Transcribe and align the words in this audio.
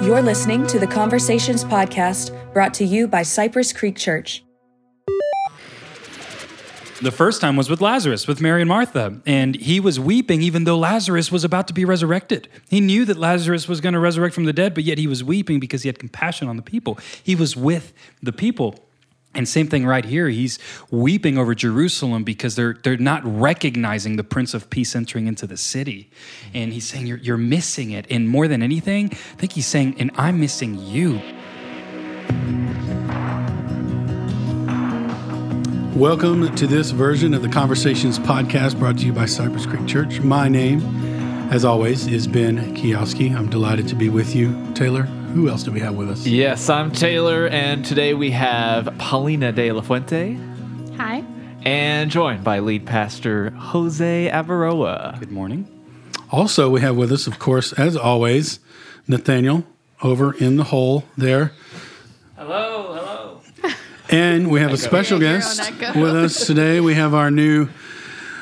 You're 0.00 0.22
listening 0.22 0.64
to 0.68 0.78
the 0.78 0.86
Conversations 0.86 1.64
Podcast 1.64 2.32
brought 2.52 2.72
to 2.74 2.84
you 2.84 3.08
by 3.08 3.24
Cypress 3.24 3.72
Creek 3.72 3.96
Church. 3.96 4.44
The 7.02 7.10
first 7.10 7.40
time 7.40 7.56
was 7.56 7.68
with 7.68 7.80
Lazarus, 7.80 8.28
with 8.28 8.40
Mary 8.40 8.62
and 8.62 8.68
Martha, 8.68 9.20
and 9.26 9.56
he 9.56 9.80
was 9.80 9.98
weeping 9.98 10.40
even 10.40 10.62
though 10.62 10.78
Lazarus 10.78 11.32
was 11.32 11.42
about 11.42 11.66
to 11.66 11.74
be 11.74 11.84
resurrected. 11.84 12.48
He 12.70 12.80
knew 12.80 13.04
that 13.06 13.16
Lazarus 13.16 13.66
was 13.66 13.80
going 13.80 13.92
to 13.92 13.98
resurrect 13.98 14.36
from 14.36 14.44
the 14.44 14.52
dead, 14.52 14.72
but 14.72 14.84
yet 14.84 14.98
he 14.98 15.08
was 15.08 15.24
weeping 15.24 15.58
because 15.58 15.82
he 15.82 15.88
had 15.88 15.98
compassion 15.98 16.46
on 16.46 16.56
the 16.56 16.62
people. 16.62 16.96
He 17.22 17.34
was 17.34 17.56
with 17.56 17.92
the 18.22 18.32
people. 18.32 18.87
And 19.34 19.46
same 19.46 19.68
thing 19.68 19.86
right 19.86 20.04
here. 20.04 20.28
He's 20.28 20.58
weeping 20.90 21.38
over 21.38 21.54
Jerusalem 21.54 22.24
because 22.24 22.56
they're 22.56 22.74
they're 22.82 22.96
not 22.96 23.22
recognizing 23.24 24.16
the 24.16 24.24
Prince 24.24 24.54
of 24.54 24.70
Peace 24.70 24.96
entering 24.96 25.26
into 25.26 25.46
the 25.46 25.56
city. 25.56 26.10
And 26.54 26.72
he's 26.72 26.88
saying 26.88 27.06
you're, 27.06 27.18
you're 27.18 27.36
missing 27.36 27.90
it. 27.90 28.06
And 28.10 28.28
more 28.28 28.48
than 28.48 28.62
anything, 28.62 29.10
I 29.12 29.36
think 29.36 29.52
he's 29.52 29.66
saying, 29.66 29.96
and 29.98 30.10
I'm 30.16 30.40
missing 30.40 30.78
you. 30.80 31.20
Welcome 35.94 36.54
to 36.54 36.66
this 36.66 36.92
version 36.92 37.34
of 37.34 37.42
the 37.42 37.48
Conversations 37.48 38.18
podcast 38.20 38.78
brought 38.78 38.98
to 38.98 39.06
you 39.06 39.12
by 39.12 39.26
Cypress 39.26 39.66
Creek 39.66 39.86
Church. 39.86 40.20
My 40.20 40.48
name, 40.48 40.80
as 41.50 41.64
always, 41.64 42.06
is 42.06 42.26
Ben 42.28 42.76
Kiowski. 42.76 43.36
I'm 43.36 43.50
delighted 43.50 43.88
to 43.88 43.94
be 43.96 44.08
with 44.08 44.34
you. 44.34 44.72
Taylor, 44.74 45.08
who 45.38 45.48
else 45.48 45.62
do 45.62 45.70
we 45.70 45.78
have 45.78 45.94
with 45.94 46.10
us? 46.10 46.26
Yes, 46.26 46.68
I'm 46.68 46.90
Taylor, 46.90 47.46
and 47.46 47.84
today 47.84 48.12
we 48.12 48.32
have 48.32 48.92
Paulina 48.98 49.52
de 49.52 49.70
la 49.70 49.82
Fuente. 49.82 50.36
Hi. 50.96 51.22
And 51.64 52.10
joined 52.10 52.42
by 52.42 52.58
lead 52.58 52.86
pastor 52.86 53.50
Jose 53.50 54.30
Avaroa. 54.32 55.16
Good 55.20 55.30
morning. 55.30 55.68
Also, 56.32 56.68
we 56.68 56.80
have 56.80 56.96
with 56.96 57.12
us, 57.12 57.28
of 57.28 57.38
course, 57.38 57.72
as 57.74 57.96
always, 57.96 58.58
Nathaniel 59.06 59.62
over 60.02 60.32
in 60.32 60.56
the 60.56 60.64
hole 60.64 61.04
there. 61.16 61.52
Hello, 62.36 62.94
hello. 62.94 63.74
And 64.10 64.50
we 64.50 64.58
have 64.58 64.72
a 64.72 64.76
special 64.76 65.20
guest 65.20 65.60
with 65.94 66.16
us 66.16 66.48
today. 66.48 66.80
We 66.80 66.94
have 66.94 67.14
our 67.14 67.30
new 67.30 67.68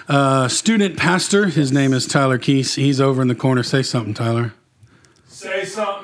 uh, 0.09 0.49
student 0.49 0.97
pastor. 0.97 1.49
His 1.49 1.71
name 1.71 1.93
is 1.93 2.07
Tyler 2.07 2.39
Keese. 2.39 2.77
He's 2.77 3.03
over 3.03 3.21
in 3.21 3.29
the 3.29 3.35
corner. 3.35 3.63
Say 3.63 3.83
something, 3.83 4.15
Tyler. 4.15 4.55
Say 5.29 5.67
something. 5.67 5.96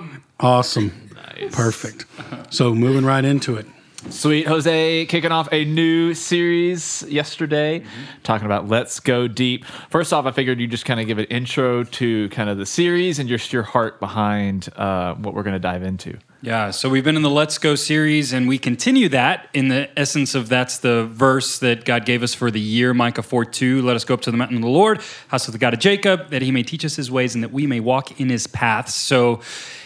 Awesome. 0.42 0.92
Nice. 1.14 1.54
Perfect. 1.54 2.04
So, 2.50 2.74
moving 2.74 3.04
right 3.04 3.24
into 3.24 3.56
it. 3.56 3.66
Sweet. 4.10 4.48
Jose 4.48 5.06
kicking 5.06 5.30
off 5.30 5.48
a 5.52 5.64
new 5.64 6.12
series 6.12 7.04
yesterday, 7.08 7.84
talking 8.24 8.46
about 8.46 8.66
Let's 8.68 8.98
Go 8.98 9.28
Deep. 9.28 9.64
First 9.90 10.12
off, 10.12 10.26
I 10.26 10.32
figured 10.32 10.58
you 10.58 10.66
just 10.66 10.84
kind 10.84 10.98
of 10.98 11.06
give 11.06 11.18
an 11.18 11.26
intro 11.26 11.84
to 11.84 12.28
kind 12.30 12.50
of 12.50 12.58
the 12.58 12.66
series 12.66 13.20
and 13.20 13.28
just 13.28 13.52
your 13.52 13.62
heart 13.62 14.00
behind 14.00 14.68
uh, 14.74 15.14
what 15.14 15.34
we're 15.34 15.44
going 15.44 15.54
to 15.54 15.60
dive 15.60 15.84
into. 15.84 16.18
Yeah, 16.44 16.72
so 16.72 16.88
we've 16.88 17.04
been 17.04 17.14
in 17.14 17.22
the 17.22 17.30
Let's 17.30 17.56
Go 17.58 17.76
series, 17.76 18.32
and 18.32 18.48
we 18.48 18.58
continue 18.58 19.08
that 19.10 19.48
in 19.54 19.68
the 19.68 19.88
essence 19.96 20.34
of 20.34 20.48
that's 20.48 20.78
the 20.78 21.04
verse 21.06 21.60
that 21.60 21.84
God 21.84 22.04
gave 22.04 22.24
us 22.24 22.34
for 22.34 22.50
the 22.50 22.60
year, 22.60 22.92
Micah 22.92 23.22
4 23.22 23.44
2. 23.44 23.82
Let 23.82 23.94
us 23.94 24.04
go 24.04 24.14
up 24.14 24.22
to 24.22 24.32
the 24.32 24.36
mountain 24.36 24.56
of 24.56 24.62
the 24.62 24.68
Lord, 24.68 25.00
house 25.28 25.46
of 25.46 25.52
the 25.52 25.58
God 25.58 25.72
of 25.72 25.78
Jacob, 25.78 26.30
that 26.30 26.42
he 26.42 26.50
may 26.50 26.64
teach 26.64 26.84
us 26.84 26.96
his 26.96 27.08
ways 27.08 27.36
and 27.36 27.44
that 27.44 27.52
we 27.52 27.68
may 27.68 27.78
walk 27.78 28.20
in 28.20 28.28
his 28.28 28.48
paths. 28.48 28.92
So, 28.92 29.40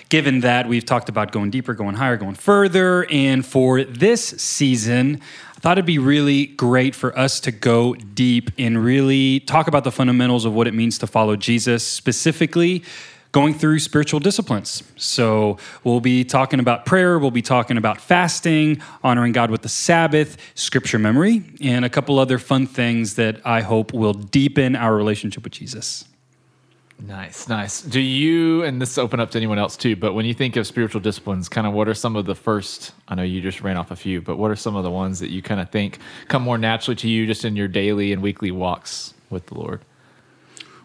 given 0.08 0.40
that, 0.40 0.68
we've 0.68 0.84
talked 0.84 1.08
about 1.08 1.32
going 1.32 1.50
deeper, 1.50 1.74
going 1.74 1.96
higher, 1.96 2.16
going 2.16 2.34
further. 2.34 3.06
And 3.10 3.44
for 3.44 3.84
this 3.84 4.22
season, 4.22 5.20
I 5.56 5.60
thought 5.60 5.78
it'd 5.78 5.86
be 5.86 5.98
really 5.98 6.46
great 6.46 6.94
for 6.94 7.16
us 7.18 7.40
to 7.40 7.50
go 7.50 7.94
deep 7.94 8.50
and 8.58 8.82
really 8.82 9.40
talk 9.40 9.68
about 9.68 9.84
the 9.84 9.92
fundamentals 9.92 10.44
of 10.44 10.54
what 10.54 10.66
it 10.66 10.74
means 10.74 10.98
to 10.98 11.06
follow 11.06 11.36
Jesus, 11.36 11.86
specifically 11.86 12.84
going 13.32 13.52
through 13.52 13.78
spiritual 13.78 14.18
disciplines. 14.18 14.82
So 14.96 15.58
we'll 15.84 16.00
be 16.00 16.24
talking 16.24 16.58
about 16.58 16.86
prayer, 16.86 17.18
we'll 17.18 17.30
be 17.30 17.42
talking 17.42 17.76
about 17.76 18.00
fasting, 18.00 18.80
honoring 19.04 19.32
God 19.32 19.50
with 19.50 19.60
the 19.60 19.68
Sabbath, 19.68 20.38
scripture 20.54 20.98
memory, 20.98 21.42
and 21.60 21.84
a 21.84 21.90
couple 21.90 22.18
other 22.18 22.38
fun 22.38 22.66
things 22.66 23.16
that 23.16 23.44
I 23.44 23.60
hope 23.60 23.92
will 23.92 24.14
deepen 24.14 24.74
our 24.74 24.94
relationship 24.94 25.44
with 25.44 25.52
Jesus. 25.52 26.06
Nice, 26.98 27.46
nice. 27.48 27.82
Do 27.82 28.00
you, 28.00 28.62
and 28.62 28.80
this 28.80 28.96
open 28.96 29.20
up 29.20 29.30
to 29.32 29.38
anyone 29.38 29.58
else 29.58 29.76
too, 29.76 29.96
but 29.96 30.14
when 30.14 30.24
you 30.24 30.32
think 30.32 30.56
of 30.56 30.66
spiritual 30.66 31.00
disciplines, 31.00 31.48
kind 31.48 31.66
of 31.66 31.74
what 31.74 31.88
are 31.88 31.94
some 31.94 32.16
of 32.16 32.24
the 32.24 32.34
first, 32.34 32.92
I 33.06 33.14
know 33.14 33.22
you 33.22 33.42
just 33.42 33.60
ran 33.60 33.76
off 33.76 33.90
a 33.90 33.96
few, 33.96 34.22
but 34.22 34.36
what 34.38 34.50
are 34.50 34.56
some 34.56 34.76
of 34.76 34.82
the 34.82 34.90
ones 34.90 35.20
that 35.20 35.30
you 35.30 35.42
kind 35.42 35.60
of 35.60 35.70
think 35.70 35.98
come 36.28 36.42
more 36.42 36.56
naturally 36.56 36.96
to 36.96 37.08
you 37.08 37.26
just 37.26 37.44
in 37.44 37.54
your 37.54 37.68
daily 37.68 38.12
and 38.12 38.22
weekly 38.22 38.50
walks 38.50 39.12
with 39.28 39.46
the 39.46 39.54
Lord? 39.54 39.82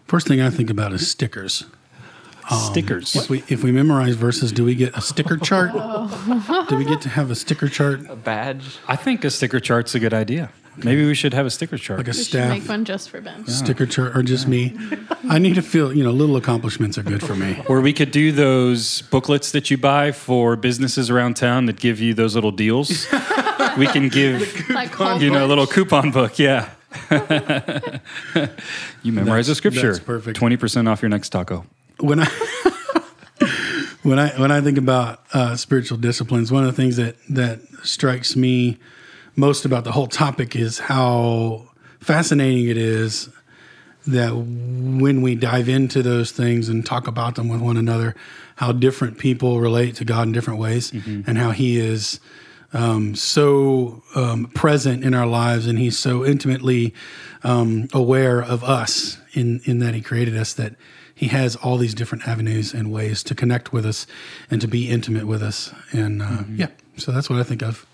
First 0.06 0.28
thing 0.28 0.40
I 0.40 0.50
think 0.50 0.68
about 0.68 0.92
is 0.92 1.10
stickers. 1.10 1.64
Um, 2.50 2.58
stickers. 2.58 3.16
If 3.16 3.30
we 3.30 3.42
if 3.48 3.62
we 3.62 3.72
memorize 3.72 4.14
verses, 4.16 4.52
do 4.52 4.64
we 4.64 4.74
get 4.74 4.96
a 4.96 5.00
sticker 5.00 5.36
chart? 5.36 5.72
do 6.68 6.76
we 6.76 6.84
get 6.84 7.00
to 7.02 7.08
have 7.08 7.30
a 7.30 7.34
sticker 7.34 7.68
chart, 7.68 8.00
A 8.10 8.16
badge? 8.16 8.78
I 8.88 8.96
think 8.96 9.24
a 9.24 9.30
sticker 9.30 9.60
chart's 9.60 9.94
a 9.94 10.00
good 10.00 10.12
idea. 10.12 10.50
Maybe 10.78 11.04
we 11.06 11.14
should 11.14 11.34
have 11.34 11.44
a 11.46 11.50
sticker 11.50 11.76
chart. 11.76 11.98
like 11.98 12.08
a 12.08 12.10
We 12.10 12.14
staff 12.14 12.48
make 12.48 12.66
one 12.68 12.84
just 12.84 13.10
for 13.10 13.20
Ben. 13.20 13.46
sticker 13.46 13.84
chart, 13.86 14.16
or 14.16 14.22
just 14.22 14.48
me? 14.48 14.74
I 15.28 15.38
need 15.38 15.54
to 15.56 15.62
feel 15.62 15.92
you 15.94 16.02
know 16.02 16.10
little 16.12 16.36
accomplishments 16.36 16.96
are 16.98 17.02
good 17.02 17.22
for 17.22 17.34
me. 17.34 17.62
or 17.68 17.80
we 17.80 17.92
could 17.92 18.10
do 18.10 18.32
those 18.32 19.02
booklets 19.02 19.52
that 19.52 19.70
you 19.70 19.76
buy 19.76 20.12
for 20.12 20.56
businesses 20.56 21.10
around 21.10 21.34
town 21.36 21.66
that 21.66 21.78
give 21.78 22.00
you 22.00 22.14
those 22.14 22.34
little 22.34 22.50
deals. 22.52 23.06
we 23.78 23.86
can 23.86 24.08
give 24.08 24.68
Like 24.70 24.98
you 25.20 25.30
know, 25.30 25.44
a 25.44 25.48
little 25.48 25.66
coupon 25.66 26.10
book, 26.10 26.38
yeah. 26.38 26.70
you 29.02 29.12
memorize 29.12 29.46
That's- 29.46 29.48
a 29.48 29.54
scripture. 29.54 29.92
that's 29.92 30.04
perfect. 30.04 30.36
Twenty 30.36 30.56
percent 30.56 30.88
off 30.88 31.02
your 31.02 31.08
next 31.08 31.30
taco. 31.30 31.64
when 32.00 32.20
I 32.20 32.26
when 34.02 34.18
I 34.18 34.28
when 34.40 34.50
I 34.50 34.60
think 34.60 34.78
about 34.78 35.22
uh, 35.32 35.56
spiritual 35.56 35.98
disciplines, 35.98 36.50
one 36.50 36.64
of 36.64 36.70
the 36.74 36.76
things 36.80 36.96
that 36.96 37.16
that 37.30 37.60
strikes 37.82 38.36
me 38.36 38.78
most 39.36 39.64
about 39.64 39.84
the 39.84 39.92
whole 39.92 40.06
topic 40.06 40.54
is 40.56 40.78
how 40.78 41.68
fascinating 42.00 42.68
it 42.68 42.76
is 42.76 43.28
that 44.06 44.34
when 44.34 45.22
we 45.22 45.34
dive 45.36 45.68
into 45.68 46.02
those 46.02 46.32
things 46.32 46.68
and 46.68 46.84
talk 46.84 47.06
about 47.06 47.36
them 47.36 47.48
with 47.48 47.60
one 47.60 47.76
another, 47.76 48.14
how 48.56 48.72
different 48.72 49.18
people 49.18 49.60
relate 49.60 49.94
to 49.96 50.04
God 50.04 50.26
in 50.26 50.32
different 50.32 50.58
ways, 50.58 50.92
and 50.92 51.38
how 51.38 51.50
He 51.52 51.78
is 51.78 52.20
um, 52.72 53.14
so 53.14 54.02
um, 54.14 54.46
present 54.54 55.04
in 55.04 55.14
our 55.14 55.26
lives, 55.26 55.66
and 55.66 55.78
He's 55.78 55.98
so 55.98 56.24
intimately 56.24 56.92
um, 57.44 57.88
aware 57.92 58.42
of 58.42 58.64
us 58.64 59.18
in 59.34 59.60
in 59.64 59.78
that 59.78 59.94
He 59.94 60.00
created 60.00 60.36
us 60.36 60.52
that 60.54 60.74
He 61.14 61.28
has 61.28 61.54
all 61.56 61.76
these 61.76 61.94
different 61.94 62.26
avenues 62.26 62.74
and 62.74 62.90
ways 62.90 63.22
to 63.24 63.34
connect 63.34 63.72
with 63.72 63.86
us 63.86 64.06
and 64.50 64.60
to 64.60 64.66
be 64.68 64.90
intimate 64.90 65.26
with 65.26 65.42
us, 65.42 65.72
and 65.92 66.22
uh, 66.22 66.42
yeah, 66.52 66.68
so 66.96 67.12
that's 67.12 67.30
what 67.30 67.38
I 67.38 67.44
think 67.44 67.62
of. 67.62 67.86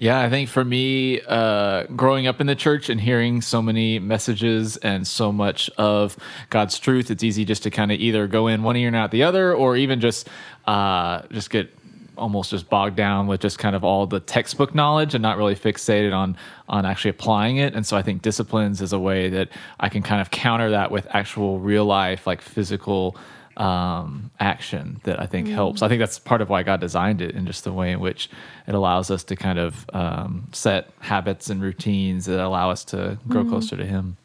Yeah, 0.00 0.20
I 0.20 0.30
think 0.30 0.48
for 0.48 0.64
me, 0.64 1.20
uh, 1.22 1.84
growing 1.96 2.28
up 2.28 2.40
in 2.40 2.46
the 2.46 2.54
church 2.54 2.88
and 2.88 3.00
hearing 3.00 3.42
so 3.42 3.60
many 3.60 3.98
messages 3.98 4.76
and 4.76 5.04
so 5.04 5.32
much 5.32 5.68
of 5.76 6.16
God's 6.50 6.78
truth, 6.78 7.10
it's 7.10 7.24
easy 7.24 7.44
just 7.44 7.64
to 7.64 7.70
kind 7.70 7.90
of 7.90 7.98
either 7.98 8.28
go 8.28 8.46
in 8.46 8.62
one 8.62 8.76
ear 8.76 8.86
and 8.86 8.94
out 8.94 9.10
the 9.10 9.24
other, 9.24 9.52
or 9.52 9.76
even 9.76 10.00
just 10.00 10.28
uh, 10.66 11.22
just 11.32 11.50
get 11.50 11.74
almost 12.16 12.50
just 12.50 12.68
bogged 12.68 12.94
down 12.96 13.26
with 13.26 13.40
just 13.40 13.58
kind 13.58 13.74
of 13.74 13.82
all 13.82 14.06
the 14.06 14.20
textbook 14.20 14.72
knowledge 14.72 15.14
and 15.14 15.22
not 15.22 15.36
really 15.36 15.56
fixated 15.56 16.14
on 16.14 16.36
on 16.68 16.86
actually 16.86 17.10
applying 17.10 17.56
it. 17.56 17.74
And 17.74 17.84
so 17.84 17.96
I 17.96 18.02
think 18.02 18.22
disciplines 18.22 18.80
is 18.80 18.92
a 18.92 18.98
way 19.00 19.28
that 19.30 19.48
I 19.80 19.88
can 19.88 20.02
kind 20.04 20.20
of 20.20 20.30
counter 20.30 20.70
that 20.70 20.92
with 20.92 21.08
actual 21.10 21.58
real 21.58 21.84
life, 21.84 22.24
like 22.24 22.40
physical 22.40 23.16
um, 23.58 24.30
action 24.38 25.00
that 25.04 25.20
I 25.20 25.26
think 25.26 25.48
helps. 25.48 25.82
I 25.82 25.88
think 25.88 25.98
that's 26.00 26.18
part 26.18 26.40
of 26.40 26.48
why 26.48 26.62
God 26.62 26.80
designed 26.80 27.20
it, 27.20 27.34
and 27.34 27.46
just 27.46 27.64
the 27.64 27.72
way 27.72 27.92
in 27.92 28.00
which 28.00 28.30
it 28.66 28.74
allows 28.74 29.10
us 29.10 29.24
to 29.24 29.36
kind 29.36 29.58
of 29.58 29.86
um, 29.92 30.48
set 30.52 30.90
habits 31.00 31.50
and 31.50 31.60
routines 31.60 32.26
that 32.26 32.40
allow 32.40 32.70
us 32.70 32.84
to 32.86 33.18
grow 33.28 33.44
closer 33.44 33.76
to 33.76 33.84
Him. 33.84 34.16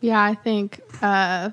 Yeah, 0.00 0.22
I 0.22 0.34
think 0.34 0.80
uh, 1.00 1.50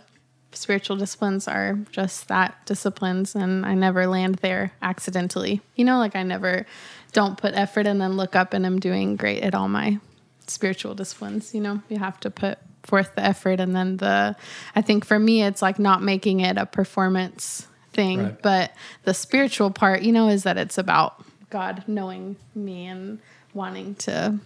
spiritual 0.51 0.97
disciplines 0.97 1.47
are 1.47 1.77
just 1.91 2.27
that 2.29 2.65
disciplines, 2.65 3.35
and 3.35 3.65
I 3.65 3.75
never 3.75 4.07
land 4.07 4.35
there 4.35 4.71
accidentally. 4.81 5.61
You 5.75 5.85
know, 5.85 5.97
like 5.97 6.15
I 6.15 6.23
never 6.23 6.65
don't 7.11 7.37
put 7.37 7.53
effort 7.53 7.87
and 7.87 7.99
then 7.99 8.13
look 8.13 8.35
up 8.35 8.53
and 8.53 8.65
I'm 8.65 8.79
doing 8.79 9.15
great 9.15 9.41
at 9.43 9.55
all 9.55 9.67
my 9.67 9.99
spiritual 10.47 10.95
disciplines. 10.95 11.53
You 11.53 11.61
know, 11.61 11.81
you 11.89 11.97
have 11.97 12.19
to 12.21 12.29
put 12.29 12.59
forth 12.83 13.15
the 13.15 13.23
effort, 13.23 13.59
and 13.59 13.75
then 13.75 13.97
the. 13.97 14.35
I 14.75 14.81
think 14.81 15.05
for 15.05 15.19
me, 15.19 15.43
it's 15.43 15.61
like 15.61 15.79
not 15.79 16.01
making 16.01 16.39
it 16.39 16.57
a 16.57 16.65
performance 16.65 17.67
thing, 17.93 18.23
Right. 18.23 18.41
but 18.41 18.71
the 19.03 19.13
spiritual 19.13 19.71
part, 19.71 20.01
you 20.01 20.11
know, 20.11 20.29
is 20.29 20.43
that 20.43 20.57
it's 20.57 20.77
about 20.77 21.23
God 21.49 21.83
knowing 21.87 22.35
me 22.55 22.85
and 22.87 23.19
wanting 23.53 23.95
to 23.95 24.39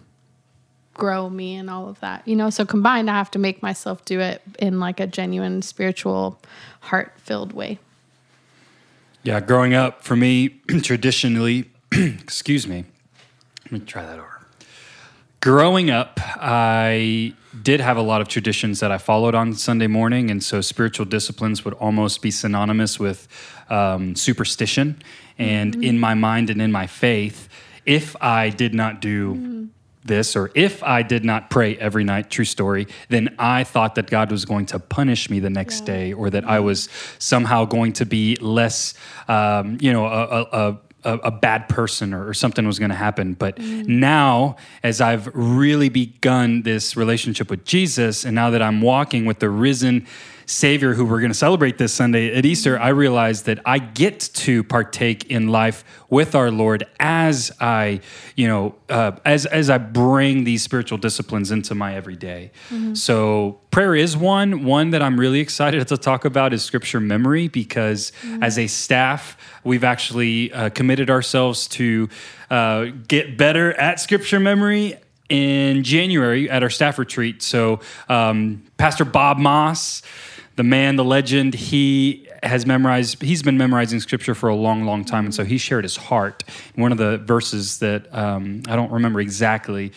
grow 0.94 1.28
me 1.28 1.56
and 1.56 1.68
all 1.68 1.88
of 1.88 2.00
that. 2.00 2.26
You 2.26 2.36
know, 2.36 2.50
so 2.50 2.64
combined, 2.64 3.10
I 3.10 3.14
have 3.14 3.30
to 3.32 3.38
make 3.38 3.62
myself 3.62 4.04
do 4.04 4.20
it 4.20 4.40
in 4.58 4.80
like 4.80 5.00
a 5.00 5.06
genuine 5.06 5.60
spiritual, 5.62 6.40
heart 6.80 7.12
filled 7.18 7.52
way. 7.52 7.78
Yeah, 9.24 9.40
growing 9.40 9.74
up 9.74 10.02
for 10.04 10.16
me, 10.16 10.48
traditionally, 10.82 11.70
excuse 11.92 12.66
me, 12.66 12.84
let 13.64 13.72
me 13.72 13.80
try 13.80 14.04
that 14.04 14.18
over. 14.18 14.43
Growing 15.44 15.90
up, 15.90 16.20
I 16.40 17.34
did 17.62 17.78
have 17.80 17.98
a 17.98 18.00
lot 18.00 18.22
of 18.22 18.28
traditions 18.28 18.80
that 18.80 18.90
I 18.90 18.96
followed 18.96 19.34
on 19.34 19.52
Sunday 19.52 19.86
morning, 19.86 20.30
and 20.30 20.42
so 20.42 20.62
spiritual 20.62 21.04
disciplines 21.04 21.66
would 21.66 21.74
almost 21.74 22.22
be 22.22 22.30
synonymous 22.30 22.98
with 22.98 23.28
um, 23.68 24.16
superstition. 24.16 25.02
And 25.38 25.84
in 25.84 26.00
my 26.00 26.14
mind 26.14 26.48
and 26.48 26.62
in 26.62 26.72
my 26.72 26.86
faith, 26.86 27.50
if 27.84 28.16
I 28.22 28.48
did 28.48 28.72
not 28.72 29.02
do 29.02 29.68
this, 30.02 30.34
or 30.34 30.50
if 30.54 30.82
I 30.82 31.02
did 31.02 31.26
not 31.26 31.50
pray 31.50 31.76
every 31.76 32.04
night, 32.04 32.30
true 32.30 32.46
story, 32.46 32.86
then 33.10 33.36
I 33.38 33.64
thought 33.64 33.96
that 33.96 34.08
God 34.08 34.30
was 34.30 34.46
going 34.46 34.64
to 34.66 34.78
punish 34.78 35.28
me 35.28 35.40
the 35.40 35.50
next 35.50 35.82
day, 35.82 36.14
or 36.14 36.30
that 36.30 36.46
I 36.46 36.60
was 36.60 36.88
somehow 37.18 37.66
going 37.66 37.92
to 37.94 38.06
be 38.06 38.36
less, 38.36 38.94
um, 39.28 39.76
you 39.78 39.92
know, 39.92 40.06
a, 40.06 40.24
a, 40.24 40.70
a 40.70 40.78
a, 41.04 41.14
a 41.24 41.30
bad 41.30 41.68
person 41.68 42.12
or, 42.14 42.28
or 42.28 42.34
something 42.34 42.66
was 42.66 42.78
going 42.78 42.90
to 42.90 42.96
happen. 42.96 43.34
But 43.34 43.58
now, 43.58 44.56
as 44.82 45.00
I've 45.00 45.28
really 45.34 45.88
begun 45.88 46.62
this 46.62 46.96
relationship 46.96 47.50
with 47.50 47.64
Jesus, 47.64 48.24
and 48.24 48.34
now 48.34 48.50
that 48.50 48.62
I'm 48.62 48.80
walking 48.80 49.24
with 49.24 49.38
the 49.38 49.50
risen 49.50 50.06
Savior 50.46 50.94
who 50.94 51.04
we're 51.04 51.20
going 51.20 51.30
to 51.30 51.38
celebrate 51.38 51.78
this 51.78 51.92
Sunday 51.92 52.34
at 52.34 52.44
Easter, 52.44 52.78
I 52.78 52.88
realize 52.88 53.42
that 53.44 53.60
I 53.64 53.78
get 53.78 54.20
to 54.34 54.62
partake 54.64 55.30
in 55.30 55.48
life 55.48 55.84
with 56.10 56.34
our 56.34 56.50
Lord 56.50 56.84
as 57.00 57.50
I, 57.60 58.00
you 58.36 58.46
know, 58.46 58.74
uh, 58.88 59.12
as 59.24 59.46
as 59.46 59.70
I 59.70 59.78
bring 59.78 60.44
these 60.44 60.62
spiritual 60.62 60.98
disciplines 60.98 61.50
into 61.50 61.74
my 61.74 61.94
everyday. 61.94 62.50
So 62.94 63.60
prayer 63.70 63.94
is 63.94 64.16
one. 64.16 64.64
One 64.64 64.90
that 64.90 65.02
I'm 65.02 65.18
really 65.18 65.40
excited 65.40 65.86
to 65.88 65.96
talk 65.96 66.24
about 66.24 66.52
is 66.52 66.62
scripture 66.62 67.00
memory 67.00 67.48
because 67.48 68.12
as 68.42 68.58
a 68.58 68.66
staff, 68.66 69.36
we've 69.64 69.84
actually 69.84 70.52
uh, 70.52 70.70
committed 70.70 71.10
ourselves 71.10 71.66
to 71.68 72.08
uh, 72.50 72.86
get 73.08 73.36
better 73.36 73.72
at 73.74 74.00
scripture 74.00 74.40
memory 74.40 74.96
in 75.28 75.82
January 75.82 76.50
at 76.50 76.62
our 76.62 76.70
staff 76.70 76.98
retreat. 76.98 77.42
So, 77.42 77.80
um, 78.08 78.62
Pastor 78.76 79.04
Bob 79.04 79.38
Moss, 79.38 80.02
the 80.56 80.62
man, 80.62 80.96
the 80.96 81.04
legend, 81.04 81.54
he 81.54 82.28
has 82.42 82.66
memorized, 82.66 83.22
he's 83.22 83.42
been 83.42 83.56
memorizing 83.56 84.00
scripture 84.00 84.34
for 84.34 84.48
a 84.48 84.54
long, 84.54 84.84
long 84.84 85.04
time. 85.04 85.24
And 85.24 85.34
so 85.34 85.44
he 85.44 85.58
shared 85.58 85.84
his 85.84 85.96
heart. 85.96 86.44
One 86.74 86.92
of 86.92 86.98
the 86.98 87.18
verses 87.18 87.78
that 87.78 88.12
um, 88.14 88.62
I 88.68 88.76
don't 88.76 88.92
remember 88.92 89.20
exactly. 89.20 89.92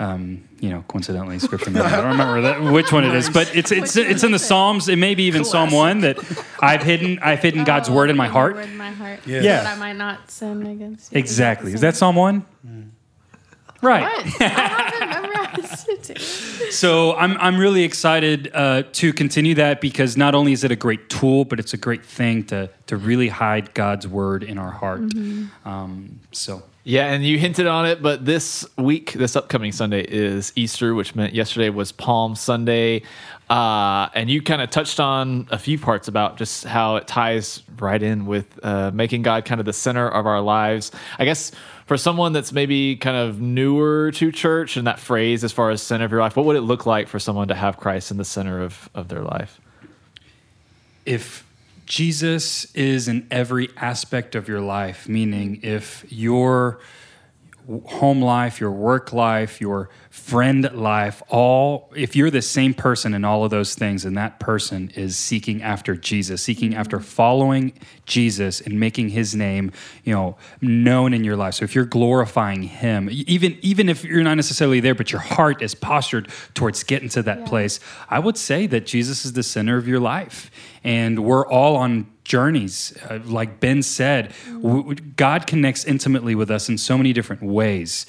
Um, 0.00 0.48
you 0.60 0.70
know, 0.70 0.84
coincidentally, 0.86 1.40
scripture. 1.40 1.70
memory. 1.70 1.90
I 1.90 1.96
don't 1.96 2.10
remember 2.10 2.40
that, 2.42 2.62
which 2.62 2.92
one 2.92 3.02
it 3.04 3.16
is, 3.16 3.28
but 3.28 3.54
it's 3.56 3.72
it's 3.72 3.96
it's 3.96 4.22
in 4.22 4.30
the 4.30 4.38
Psalms. 4.38 4.88
It 4.88 4.94
may 4.94 5.16
be 5.16 5.24
even 5.24 5.44
Psalm 5.44 5.72
one 5.72 6.02
that 6.02 6.18
I've 6.60 6.84
hidden. 6.84 7.18
I've 7.18 7.40
hidden 7.40 7.64
God's 7.64 7.90
word 7.90 8.08
in 8.08 8.16
my 8.16 8.28
Oh, 8.28 8.30
heart. 8.30 8.54
Word 8.54 8.68
in 8.68 8.76
my 8.76 8.92
heart. 8.92 9.18
Yeah. 9.26 9.40
Yeah. 9.40 9.62
That 9.64 9.76
I 9.76 9.78
might 9.80 9.96
not 9.96 10.30
sin 10.30 10.64
against 10.68 11.12
you. 11.12 11.18
Exactly. 11.18 11.72
Is 11.72 11.80
that 11.80 11.96
Psalm 11.96 12.14
one? 12.14 12.46
Right. 13.82 14.24
So 16.70 17.14
I'm 17.16 17.36
I'm 17.38 17.58
really 17.58 17.82
excited 17.84 18.50
uh, 18.54 18.82
to 18.92 19.12
continue 19.12 19.54
that 19.54 19.80
because 19.80 20.16
not 20.16 20.34
only 20.34 20.52
is 20.52 20.64
it 20.64 20.70
a 20.70 20.76
great 20.76 21.08
tool, 21.08 21.44
but 21.44 21.58
it's 21.58 21.74
a 21.74 21.76
great 21.76 22.04
thing 22.04 22.44
to 22.44 22.68
to 22.86 22.96
really 22.96 23.28
hide 23.28 23.72
God's 23.74 24.06
word 24.06 24.42
in 24.42 24.58
our 24.58 24.70
heart. 24.70 25.00
Um, 25.64 26.20
so 26.32 26.62
Yeah, 26.84 27.12
and 27.12 27.22
you 27.24 27.38
hinted 27.38 27.66
on 27.66 27.84
it, 27.86 28.00
but 28.00 28.24
this 28.24 28.66
week, 28.78 29.12
this 29.12 29.36
upcoming 29.36 29.72
Sunday 29.72 30.02
is 30.02 30.52
Easter, 30.56 30.94
which 30.94 31.14
meant 31.14 31.34
yesterday 31.34 31.68
was 31.68 31.92
Palm 31.92 32.34
Sunday. 32.34 33.02
Uh, 33.50 34.08
and 34.14 34.28
you 34.28 34.42
kind 34.42 34.60
of 34.60 34.70
touched 34.70 35.00
on 35.00 35.48
a 35.50 35.58
few 35.58 35.78
parts 35.78 36.08
about 36.08 36.36
just 36.36 36.64
how 36.64 36.96
it 36.96 37.06
ties 37.06 37.62
right 37.78 38.02
in 38.02 38.26
with 38.26 38.46
uh, 38.62 38.90
making 38.92 39.22
God 39.22 39.44
kind 39.44 39.58
of 39.58 39.64
the 39.64 39.72
center 39.72 40.06
of 40.08 40.26
our 40.26 40.40
lives. 40.40 40.90
I 41.18 41.24
guess 41.24 41.52
for 41.86 41.96
someone 41.96 42.34
that's 42.34 42.52
maybe 42.52 42.96
kind 42.96 43.16
of 43.16 43.40
newer 43.40 44.12
to 44.12 44.30
church 44.30 44.76
and 44.76 44.86
that 44.86 44.98
phrase 44.98 45.44
as 45.44 45.52
far 45.52 45.70
as 45.70 45.82
center 45.82 46.04
of 46.04 46.10
your 46.10 46.20
life, 46.20 46.36
what 46.36 46.44
would 46.44 46.56
it 46.56 46.62
look 46.62 46.84
like 46.84 47.08
for 47.08 47.18
someone 47.18 47.48
to 47.48 47.54
have 47.54 47.78
Christ 47.78 48.10
in 48.10 48.18
the 48.18 48.24
center 48.24 48.62
of, 48.62 48.90
of 48.94 49.08
their 49.08 49.22
life? 49.22 49.58
if 51.08 51.42
Jesus 51.86 52.66
is 52.74 53.08
in 53.08 53.26
every 53.30 53.70
aspect 53.78 54.34
of 54.34 54.46
your 54.46 54.60
life, 54.60 55.08
meaning 55.08 55.60
if 55.62 56.04
your 56.10 56.80
home 57.84 58.22
life, 58.22 58.60
your 58.60 58.70
work 58.70 59.12
life, 59.12 59.60
your 59.60 59.90
friend 60.08 60.70
life, 60.72 61.22
all, 61.28 61.90
if 61.94 62.16
you're 62.16 62.30
the 62.30 62.40
same 62.40 62.72
person 62.72 63.12
in 63.12 63.26
all 63.26 63.44
of 63.44 63.50
those 63.50 63.74
things, 63.74 64.06
and 64.06 64.16
that 64.16 64.40
person 64.40 64.90
is 64.94 65.18
seeking 65.18 65.62
after 65.62 65.94
Jesus, 65.94 66.42
seeking 66.42 66.70
mm-hmm. 66.70 66.80
after 66.80 66.98
following 66.98 67.74
Jesus 68.06 68.62
and 68.62 68.80
making 68.80 69.10
his 69.10 69.34
name, 69.34 69.70
you 70.02 70.14
know, 70.14 70.36
known 70.62 71.12
in 71.12 71.24
your 71.24 71.36
life. 71.36 71.54
So 71.54 71.64
if 71.64 71.74
you're 71.74 71.84
glorifying 71.84 72.62
him, 72.62 73.10
even, 73.12 73.58
even 73.60 73.90
if 73.90 74.02
you're 74.02 74.22
not 74.22 74.36
necessarily 74.36 74.80
there, 74.80 74.94
but 74.94 75.12
your 75.12 75.20
heart 75.20 75.60
is 75.60 75.74
postured 75.74 76.28
towards 76.54 76.82
getting 76.84 77.10
to 77.10 77.22
that 77.24 77.44
place, 77.44 77.80
I 78.08 78.18
would 78.18 78.38
say 78.38 78.66
that 78.68 78.86
Jesus 78.86 79.26
is 79.26 79.34
the 79.34 79.42
center 79.42 79.76
of 79.76 79.86
your 79.86 80.00
life. 80.00 80.50
And 80.84 81.22
we're 81.22 81.46
all 81.46 81.76
on 81.76 82.10
journeys. 82.28 82.96
Uh, 83.08 83.18
like 83.24 83.58
Ben 83.58 83.82
said, 83.82 84.32
w- 84.46 84.82
w- 84.82 84.94
God 85.16 85.46
connects 85.46 85.84
intimately 85.84 86.34
with 86.34 86.50
us 86.50 86.68
in 86.68 86.78
so 86.78 86.96
many 86.96 87.12
different 87.12 87.42
ways. 87.42 88.06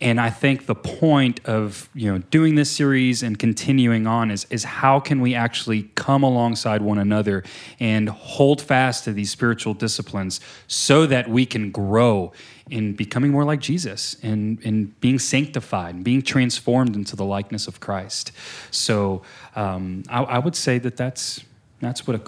And 0.00 0.20
I 0.20 0.30
think 0.30 0.66
the 0.66 0.74
point 0.74 1.40
of 1.44 1.88
you 1.94 2.10
know 2.10 2.18
doing 2.18 2.56
this 2.56 2.68
series 2.68 3.22
and 3.22 3.38
continuing 3.38 4.08
on 4.08 4.32
is 4.32 4.46
is 4.50 4.64
how 4.64 4.98
can 4.98 5.20
we 5.20 5.32
actually 5.36 5.84
come 5.94 6.24
alongside 6.24 6.82
one 6.82 6.98
another 6.98 7.44
and 7.78 8.08
hold 8.08 8.60
fast 8.60 9.04
to 9.04 9.12
these 9.12 9.30
spiritual 9.30 9.74
disciplines 9.74 10.40
so 10.66 11.06
that 11.06 11.30
we 11.30 11.46
can 11.46 11.70
grow 11.70 12.32
in 12.68 12.94
becoming 12.94 13.30
more 13.30 13.44
like 13.44 13.60
Jesus 13.60 14.16
and 14.24 14.60
in 14.62 14.86
being 15.00 15.20
sanctified 15.20 15.94
and 15.94 16.02
being 16.02 16.22
transformed 16.22 16.96
into 16.96 17.14
the 17.14 17.24
likeness 17.24 17.68
of 17.68 17.78
Christ. 17.78 18.32
So 18.72 19.22
um, 19.54 20.02
I, 20.08 20.24
I 20.24 20.38
would 20.40 20.56
say 20.56 20.78
that 20.80 20.96
that's 20.96 21.44
that's 21.80 22.08
what 22.08 22.16
a 22.16 22.18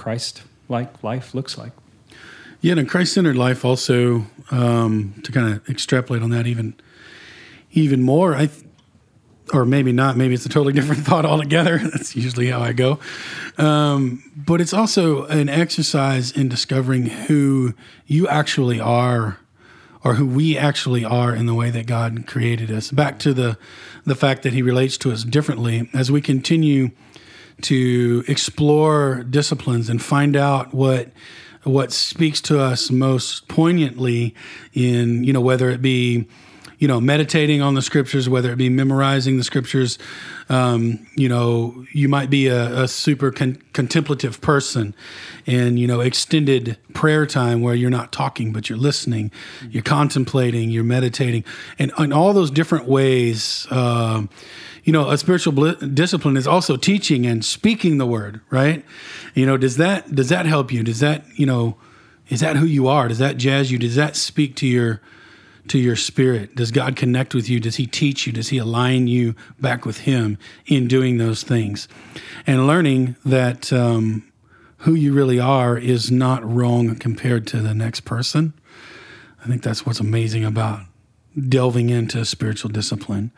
Christ-like 0.68 1.02
life 1.02 1.34
looks 1.34 1.58
like. 1.58 1.72
Yeah, 2.60 2.72
and 2.72 2.80
a 2.80 2.84
Christ-centered 2.84 3.36
life 3.36 3.64
also 3.64 4.26
um, 4.50 5.14
to 5.22 5.32
kind 5.32 5.54
of 5.54 5.68
extrapolate 5.68 6.22
on 6.22 6.30
that 6.30 6.46
even 6.46 6.74
even 7.72 8.02
more. 8.02 8.34
I, 8.34 8.46
th- 8.46 8.64
or 9.52 9.66
maybe 9.66 9.92
not. 9.92 10.16
Maybe 10.16 10.32
it's 10.32 10.46
a 10.46 10.48
totally 10.48 10.72
different 10.72 11.02
thought 11.06 11.26
altogether. 11.26 11.78
That's 11.82 12.16
usually 12.16 12.48
how 12.50 12.60
I 12.60 12.72
go. 12.72 12.98
Um, 13.58 14.22
but 14.34 14.60
it's 14.60 14.72
also 14.72 15.26
an 15.26 15.48
exercise 15.48 16.30
in 16.30 16.48
discovering 16.48 17.06
who 17.06 17.74
you 18.06 18.26
actually 18.28 18.80
are, 18.80 19.38
or 20.02 20.14
who 20.14 20.26
we 20.26 20.56
actually 20.56 21.04
are 21.04 21.34
in 21.34 21.46
the 21.46 21.54
way 21.54 21.70
that 21.70 21.86
God 21.86 22.26
created 22.26 22.70
us. 22.70 22.90
Back 22.90 23.18
to 23.20 23.34
the 23.34 23.58
the 24.06 24.14
fact 24.14 24.42
that 24.42 24.54
He 24.54 24.62
relates 24.62 24.96
to 24.98 25.12
us 25.12 25.24
differently 25.24 25.90
as 25.92 26.10
we 26.10 26.22
continue 26.22 26.90
to 27.62 28.24
explore 28.28 29.24
disciplines 29.24 29.88
and 29.88 30.02
find 30.02 30.36
out 30.36 30.74
what 30.74 31.10
what 31.64 31.92
speaks 31.92 32.42
to 32.42 32.60
us 32.60 32.90
most 32.90 33.48
poignantly 33.48 34.34
in 34.74 35.24
you 35.24 35.32
know 35.32 35.40
whether 35.40 35.70
it 35.70 35.80
be 35.80 36.28
you 36.78 36.88
know 36.88 37.00
meditating 37.00 37.62
on 37.62 37.74
the 37.74 37.82
scriptures 37.82 38.28
whether 38.28 38.52
it 38.52 38.56
be 38.56 38.68
memorizing 38.68 39.36
the 39.36 39.44
scriptures 39.44 39.98
um, 40.48 41.06
you 41.16 41.28
know 41.28 41.84
you 41.92 42.08
might 42.08 42.30
be 42.30 42.48
a, 42.48 42.82
a 42.82 42.88
super 42.88 43.30
con- 43.30 43.60
contemplative 43.72 44.40
person 44.40 44.94
and 45.46 45.78
you 45.78 45.86
know 45.86 46.00
extended 46.00 46.76
prayer 46.92 47.26
time 47.26 47.60
where 47.60 47.74
you're 47.74 47.90
not 47.90 48.12
talking 48.12 48.52
but 48.52 48.68
you're 48.68 48.78
listening 48.78 49.30
you're 49.70 49.82
contemplating 49.82 50.70
you're 50.70 50.84
meditating 50.84 51.44
and 51.78 51.92
in 51.98 52.12
all 52.12 52.32
those 52.32 52.50
different 52.50 52.86
ways 52.86 53.66
um, 53.70 54.28
you 54.84 54.92
know, 54.92 55.10
a 55.10 55.16
spiritual 55.18 55.52
bl- 55.52 55.86
discipline 55.94 56.36
is 56.36 56.46
also 56.46 56.76
teaching 56.76 57.26
and 57.26 57.42
speaking 57.44 57.96
the 57.96 58.06
word, 58.06 58.40
right? 58.50 58.84
You 59.34 59.46
know, 59.46 59.56
does 59.56 59.78
that 59.78 60.14
does 60.14 60.28
that 60.28 60.46
help 60.46 60.70
you? 60.70 60.82
Does 60.82 61.00
that 61.00 61.24
you 61.36 61.46
know, 61.46 61.76
is 62.28 62.40
that 62.40 62.56
who 62.56 62.66
you 62.66 62.86
are? 62.86 63.08
Does 63.08 63.18
that 63.18 63.38
jazz 63.38 63.72
you? 63.72 63.78
Does 63.78 63.96
that 63.96 64.14
speak 64.14 64.54
to 64.56 64.66
your 64.66 65.00
to 65.68 65.78
your 65.78 65.96
spirit? 65.96 66.54
Does 66.54 66.70
God 66.70 66.96
connect 66.96 67.34
with 67.34 67.48
you? 67.48 67.60
Does 67.60 67.76
He 67.76 67.86
teach 67.86 68.26
you? 68.26 68.32
Does 68.32 68.48
He 68.48 68.58
align 68.58 69.06
you 69.06 69.34
back 69.60 69.84
with 69.84 70.00
Him 70.00 70.38
in 70.66 70.88
doing 70.88 71.18
those 71.18 71.42
things? 71.42 71.88
And 72.46 72.66
learning 72.66 73.16
that 73.24 73.72
um, 73.72 74.30
who 74.78 74.94
you 74.94 75.12
really 75.12 75.40
are 75.40 75.78
is 75.78 76.10
not 76.10 76.44
wrong 76.44 76.94
compared 76.96 77.46
to 77.48 77.60
the 77.60 77.74
next 77.74 78.00
person. 78.00 78.52
I 79.42 79.48
think 79.48 79.62
that's 79.62 79.84
what's 79.84 80.00
amazing 80.00 80.44
about 80.44 80.80
delving 81.48 81.90
into 81.90 82.24
spiritual 82.24 82.70
discipline 82.70 83.32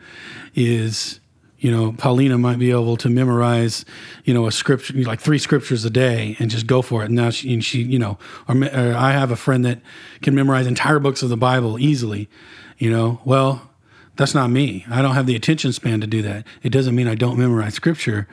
is 0.55 1.19
you 1.59 1.71
know 1.71 1.93
paulina 1.93 2.37
might 2.37 2.59
be 2.59 2.71
able 2.71 2.97
to 2.97 3.09
memorize 3.09 3.83
you 4.25 4.33
know 4.33 4.45
a 4.47 4.51
scripture 4.51 4.93
like 4.93 5.19
three 5.19 5.39
scriptures 5.39 5.83
a 5.85 5.89
day 5.89 6.35
and 6.39 6.51
just 6.51 6.67
go 6.67 6.81
for 6.81 7.01
it. 7.01 7.05
And 7.05 7.15
now 7.15 7.29
she, 7.29 7.53
and 7.53 7.63
she 7.63 7.81
you 7.81 7.99
know 7.99 8.17
or, 8.47 8.55
or 8.63 8.95
i 8.95 9.11
have 9.11 9.31
a 9.31 9.35
friend 9.35 9.65
that 9.65 9.79
can 10.21 10.35
memorize 10.35 10.67
entire 10.67 10.99
books 10.99 11.23
of 11.23 11.29
the 11.29 11.37
bible 11.37 11.79
easily 11.79 12.29
you 12.77 12.89
know. 12.89 13.19
Well 13.25 13.69
that's 14.15 14.33
not 14.33 14.49
me. 14.49 14.83
I 14.89 15.03
don't 15.03 15.13
have 15.13 15.27
the 15.27 15.35
attention 15.35 15.73
span 15.73 16.01
to 16.01 16.07
do 16.07 16.23
that. 16.23 16.45
It 16.63 16.69
doesn't 16.69 16.95
mean 16.95 17.07
i 17.07 17.15
don't 17.15 17.37
memorize 17.37 17.75
scripture. 17.75 18.27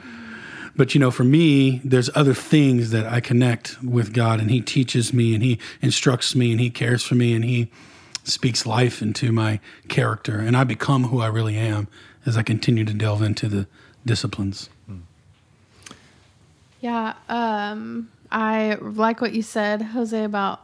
But 0.76 0.94
you 0.94 1.00
know 1.00 1.10
for 1.10 1.24
me 1.24 1.80
there's 1.84 2.10
other 2.14 2.34
things 2.34 2.90
that 2.90 3.06
i 3.06 3.20
connect 3.20 3.80
with 3.82 4.12
god 4.12 4.40
and 4.40 4.50
he 4.50 4.60
teaches 4.60 5.12
me 5.12 5.34
and 5.34 5.42
he 5.42 5.58
instructs 5.80 6.34
me 6.34 6.50
and 6.50 6.60
he 6.60 6.68
cares 6.68 7.04
for 7.04 7.14
me 7.14 7.34
and 7.34 7.44
he 7.44 7.70
speaks 8.24 8.64
life 8.66 9.02
into 9.02 9.30
my 9.30 9.60
character 9.86 10.40
and 10.40 10.56
i 10.56 10.64
become 10.64 11.04
who 11.04 11.20
i 11.20 11.26
really 11.26 11.56
am 11.56 11.86
as 12.26 12.36
I 12.36 12.42
continue 12.42 12.84
to 12.84 12.94
delve 12.94 13.22
into 13.22 13.48
the 13.48 13.66
disciplines. 14.04 14.68
Yeah, 16.80 17.14
um, 17.30 18.10
I 18.30 18.76
like 18.78 19.22
what 19.22 19.32
you 19.32 19.40
said, 19.40 19.80
Jose, 19.80 20.22
about 20.22 20.60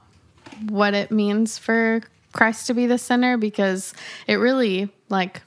what 0.69 0.93
it 0.93 1.11
means 1.11 1.57
for 1.57 2.03
Christ 2.33 2.67
to 2.67 2.75
be 2.75 2.87
the 2.87 2.99
center 2.99 3.39
because 3.39 3.95
it 4.27 4.35
really 4.35 4.91
like 5.09 5.41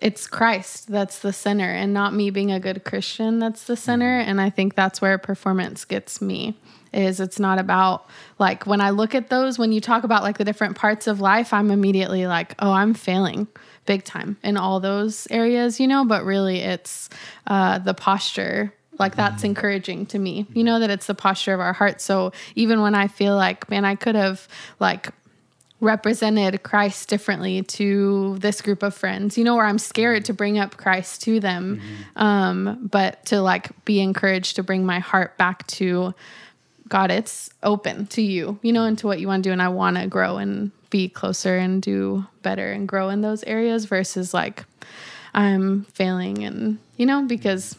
it's 0.00 0.26
Christ 0.26 0.88
that's 0.88 1.20
the 1.20 1.32
center 1.32 1.70
and 1.70 1.92
not 1.92 2.14
me 2.14 2.30
being 2.30 2.50
a 2.50 2.58
good 2.58 2.84
Christian 2.84 3.38
that's 3.38 3.64
the 3.64 3.76
center. 3.76 4.18
And 4.18 4.40
I 4.40 4.50
think 4.50 4.74
that's 4.74 5.00
where 5.00 5.16
performance 5.18 5.84
gets 5.84 6.20
me 6.20 6.56
is 6.92 7.20
it's 7.20 7.38
not 7.38 7.58
about 7.58 8.08
like 8.38 8.66
when 8.66 8.80
I 8.80 8.90
look 8.90 9.14
at 9.14 9.28
those 9.28 9.58
when 9.58 9.70
you 9.70 9.80
talk 9.80 10.02
about 10.02 10.22
like 10.22 10.38
the 10.38 10.44
different 10.44 10.76
parts 10.76 11.06
of 11.06 11.20
life 11.20 11.52
I'm 11.52 11.70
immediately 11.70 12.26
like 12.26 12.54
oh 12.58 12.72
I'm 12.72 12.94
failing 12.94 13.46
big 13.86 14.04
time 14.04 14.36
in 14.42 14.56
all 14.56 14.80
those 14.80 15.26
areas 15.30 15.80
you 15.80 15.88
know 15.88 16.04
but 16.04 16.24
really 16.24 16.58
it's 16.58 17.08
uh, 17.46 17.78
the 17.78 17.94
posture 17.94 18.72
like 19.00 19.16
that's 19.16 19.44
encouraging 19.44 20.04
to 20.06 20.18
me. 20.18 20.46
You 20.52 20.62
know 20.62 20.78
that 20.78 20.90
it's 20.90 21.06
the 21.06 21.14
posture 21.14 21.54
of 21.54 21.60
our 21.60 21.72
heart. 21.72 22.02
So 22.02 22.32
even 22.54 22.82
when 22.82 22.94
i 22.94 23.08
feel 23.08 23.34
like 23.34 23.68
man 23.70 23.84
i 23.84 23.94
could 23.94 24.14
have 24.14 24.46
like 24.78 25.10
represented 25.80 26.62
christ 26.62 27.08
differently 27.08 27.62
to 27.62 28.36
this 28.38 28.60
group 28.60 28.82
of 28.82 28.94
friends 28.94 29.38
you 29.38 29.44
know 29.44 29.56
where 29.56 29.64
i'm 29.64 29.78
scared 29.78 30.26
to 30.26 30.34
bring 30.34 30.58
up 30.58 30.76
christ 30.76 31.22
to 31.22 31.40
them 31.40 31.80
um, 32.16 32.86
but 32.90 33.24
to 33.24 33.40
like 33.40 33.70
be 33.86 33.98
encouraged 34.00 34.56
to 34.56 34.62
bring 34.62 34.84
my 34.84 34.98
heart 34.98 35.38
back 35.38 35.66
to 35.66 36.12
god 36.88 37.10
it's 37.10 37.48
open 37.62 38.06
to 38.06 38.20
you 38.20 38.58
you 38.60 38.74
know 38.74 38.84
and 38.84 38.98
to 38.98 39.06
what 39.06 39.20
you 39.20 39.26
want 39.26 39.42
to 39.42 39.48
do 39.48 39.52
and 39.52 39.62
i 39.62 39.68
want 39.68 39.96
to 39.96 40.06
grow 40.06 40.36
and 40.36 40.70
be 40.90 41.08
closer 41.08 41.56
and 41.56 41.82
do 41.82 42.26
better 42.42 42.70
and 42.72 42.88
grow 42.88 43.08
in 43.08 43.20
those 43.20 43.42
areas 43.44 43.84
versus 43.84 44.34
like 44.34 44.64
i'm 45.32 45.84
failing 45.84 46.44
and 46.44 46.78
you 46.96 47.06
know 47.06 47.22
because 47.22 47.76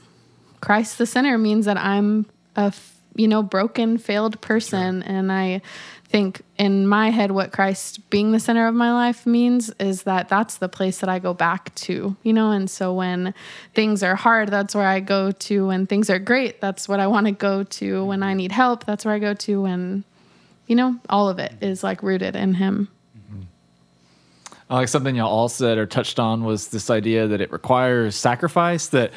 Christ 0.62 1.00
the 1.00 1.08
center 1.08 1.38
means 1.38 1.66
that 1.66 1.78
I'm 1.78 2.28
a 2.56 2.74
you 3.16 3.28
know 3.28 3.44
broken 3.44 3.98
failed 3.98 4.40
person. 4.42 5.04
And 5.04 5.32
I 5.32 5.62
think 6.06 6.42
in 6.58 6.88
my 6.88 7.10
head 7.10 7.32
what 7.32 7.52
Christ 7.52 8.10
being 8.10 8.32
the 8.32 8.40
center 8.40 8.68
of 8.68 8.76
my 8.76 8.92
life 8.94 9.26
means 9.26 9.70
is 9.80 10.04
that 10.04 10.30
that's 10.30 10.58
the 10.58 10.70
place 10.70 11.00
that 11.00 11.10
I 11.10 11.20
go 11.20 11.34
back 11.34 11.74
to 11.76 12.16
you 12.22 12.34
know? 12.34 12.52
And 12.52 12.70
so 12.70 12.94
when 12.94 13.34
things 13.74 14.04
are 14.04 14.16
hard 14.16 14.50
that's 14.50 14.76
where 14.76 14.88
I 14.88 15.00
go 15.00 15.32
to. 15.32 15.68
When 15.68 15.88
things 15.88 16.10
are 16.10 16.20
great 16.20 16.62
that's 16.62 16.88
what 16.88 17.00
I 17.00 17.08
want 17.08 17.26
to 17.26 17.32
go 17.34 17.64
to. 17.64 18.06
When 18.06 18.24
I 18.24 18.30
mm-hmm. 18.30 18.38
need 18.38 18.52
help 18.52 18.86
that's 18.86 19.04
where 19.04 19.16
I 19.16 19.20
go 19.20 19.34
to. 19.34 19.62
When 19.64 20.04
you 20.68 20.76
know 20.76 21.00
all 21.10 21.28
of 21.28 21.40
it 21.40 21.54
is 21.60 21.84
like 21.84 22.04
rooted 22.04 22.36
in 22.36 22.54
him 22.54 22.88
Uh, 24.72 24.76
like 24.76 24.88
something 24.88 25.16
y'all 25.18 25.30
all 25.30 25.50
said 25.50 25.78
or 25.78 25.86
touched 25.86 26.18
on 26.18 26.46
was 26.46 26.70
this 26.70 26.90
idea 26.90 27.28
that 27.28 27.42
it 27.42 27.52
requires 27.52 28.16
sacrifice 28.16 28.88
that 28.88 29.12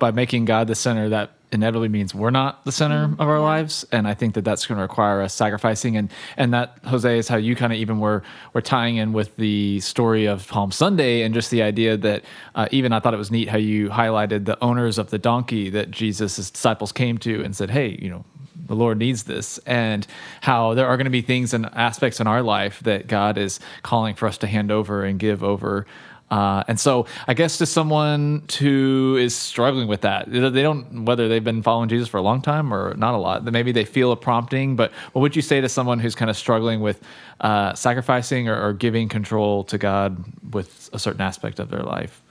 by 0.00 0.10
making 0.10 0.44
God 0.44 0.66
the 0.66 0.74
center 0.74 1.08
that 1.10 1.30
inevitably 1.52 1.88
means 1.88 2.14
we're 2.14 2.30
not 2.30 2.64
the 2.64 2.72
center 2.72 3.04
of 3.04 3.28
our 3.28 3.40
lives 3.40 3.84
and 3.92 4.08
I 4.08 4.14
think 4.14 4.34
that 4.34 4.44
that's 4.44 4.66
going 4.66 4.76
to 4.76 4.82
require 4.82 5.22
us 5.22 5.32
sacrificing 5.32 5.96
and 5.96 6.10
and 6.36 6.52
that 6.52 6.78
Jose 6.84 7.18
is 7.18 7.28
how 7.28 7.36
you 7.36 7.54
kind 7.54 7.72
of 7.72 7.78
even 7.78 8.00
were 8.00 8.22
were 8.52 8.62
tying 8.62 8.96
in 8.96 9.12
with 9.12 9.36
the 9.36 9.80
story 9.80 10.26
of 10.26 10.46
Palm 10.48 10.72
Sunday 10.72 11.22
and 11.22 11.34
just 11.34 11.50
the 11.50 11.62
idea 11.62 11.96
that 11.96 12.24
uh, 12.54 12.68
even 12.70 12.92
I 12.92 13.00
thought 13.00 13.14
it 13.14 13.18
was 13.18 13.30
neat 13.30 13.48
how 13.48 13.58
you 13.58 13.88
highlighted 13.88 14.44
the 14.44 14.62
owners 14.62 14.98
of 14.98 15.10
the 15.10 15.18
donkey 15.18 15.70
that 15.70 15.90
Jesus' 15.90 16.50
disciples 16.50 16.92
came 16.92 17.18
to 17.18 17.42
and 17.42 17.54
said 17.54 17.70
hey 17.70 17.96
you 18.00 18.10
know 18.10 18.24
the 18.66 18.74
Lord 18.74 18.98
needs 18.98 19.24
this, 19.24 19.58
and 19.58 20.06
how 20.40 20.74
there 20.74 20.86
are 20.86 20.96
going 20.96 21.04
to 21.04 21.10
be 21.10 21.22
things 21.22 21.54
and 21.54 21.66
aspects 21.66 22.20
in 22.20 22.26
our 22.26 22.42
life 22.42 22.80
that 22.80 23.06
God 23.06 23.38
is 23.38 23.60
calling 23.82 24.14
for 24.14 24.26
us 24.26 24.38
to 24.38 24.46
hand 24.46 24.70
over 24.70 25.04
and 25.04 25.18
give 25.18 25.42
over. 25.42 25.86
Uh, 26.30 26.64
and 26.66 26.78
so, 26.80 27.06
I 27.28 27.34
guess 27.34 27.58
to 27.58 27.66
someone 27.66 28.42
who 28.58 29.16
is 29.16 29.34
struggling 29.34 29.86
with 29.86 30.00
that, 30.00 30.30
they 30.30 30.62
don't 30.62 31.04
whether 31.04 31.28
they've 31.28 31.44
been 31.44 31.62
following 31.62 31.88
Jesus 31.88 32.08
for 32.08 32.16
a 32.16 32.22
long 32.22 32.42
time 32.42 32.74
or 32.74 32.94
not 32.94 33.14
a 33.14 33.16
lot. 33.18 33.44
Maybe 33.44 33.70
they 33.70 33.84
feel 33.84 34.10
a 34.10 34.16
prompting. 34.16 34.74
But 34.74 34.90
what 35.12 35.22
would 35.22 35.36
you 35.36 35.42
say 35.42 35.60
to 35.60 35.68
someone 35.68 36.00
who's 36.00 36.16
kind 36.16 36.30
of 36.30 36.36
struggling 36.36 36.80
with 36.80 37.00
uh, 37.40 37.74
sacrificing 37.74 38.48
or, 38.48 38.60
or 38.60 38.72
giving 38.72 39.08
control 39.08 39.62
to 39.64 39.78
God 39.78 40.24
with 40.52 40.90
a 40.92 40.98
certain 40.98 41.20
aspect 41.20 41.60
of 41.60 41.70
their 41.70 41.82
life? 41.82 42.22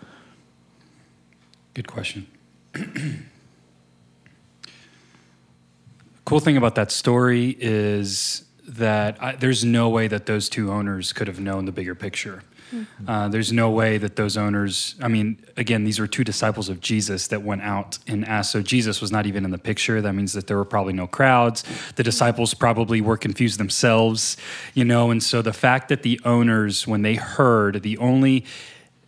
Good 1.74 1.88
question. 1.88 2.28
cool 6.26 6.40
thing 6.40 6.58
about 6.58 6.76
that 6.76 6.92
story 6.92 7.56
is 7.60 8.44
that 8.68 9.22
I, 9.24 9.36
there's 9.36 9.64
no 9.64 9.90
way 9.90 10.08
that 10.08 10.26
those 10.26 10.50
two 10.50 10.72
owners 10.72 11.14
could 11.14 11.28
have 11.28 11.40
known 11.40 11.66
the 11.66 11.72
bigger 11.72 11.96
picture. 11.96 12.44
Uh, 13.08 13.28
there's 13.28 13.52
no 13.52 13.70
way 13.70 13.98
that 13.98 14.16
those 14.16 14.38
owners, 14.38 14.96
I 15.02 15.08
mean, 15.08 15.38
again, 15.58 15.84
these 15.84 16.00
were 16.00 16.08
two 16.08 16.24
disciples 16.24 16.70
of 16.70 16.82
Jesus 16.82 17.28
that 17.28 17.42
went 17.42 17.62
out 17.62 18.00
and 18.08 18.26
asked. 18.26 18.52
So 18.52 18.62
Jesus 18.62 19.02
was 19.02 19.12
not 19.12 19.26
even 19.26 19.46
in 19.46 19.52
the 19.52 19.58
picture. 19.58 20.02
That 20.02 20.14
means 20.14 20.34
that 20.34 20.48
there 20.48 20.58
were 20.58 20.66
probably 20.66 20.94
no 20.94 21.08
crowds. 21.08 21.64
The 21.96 22.04
disciples 22.04 22.54
probably 22.54 23.02
were 23.02 23.18
confused 23.18 23.60
themselves, 23.60 24.38
you 24.74 24.86
know. 24.86 25.12
And 25.12 25.22
so 25.22 25.42
the 25.42 25.54
fact 25.54 25.90
that 25.90 26.04
the 26.04 26.20
owners, 26.26 26.88
when 26.88 27.02
they 27.02 27.16
heard, 27.16 27.84
the 27.84 27.98
only 27.98 28.46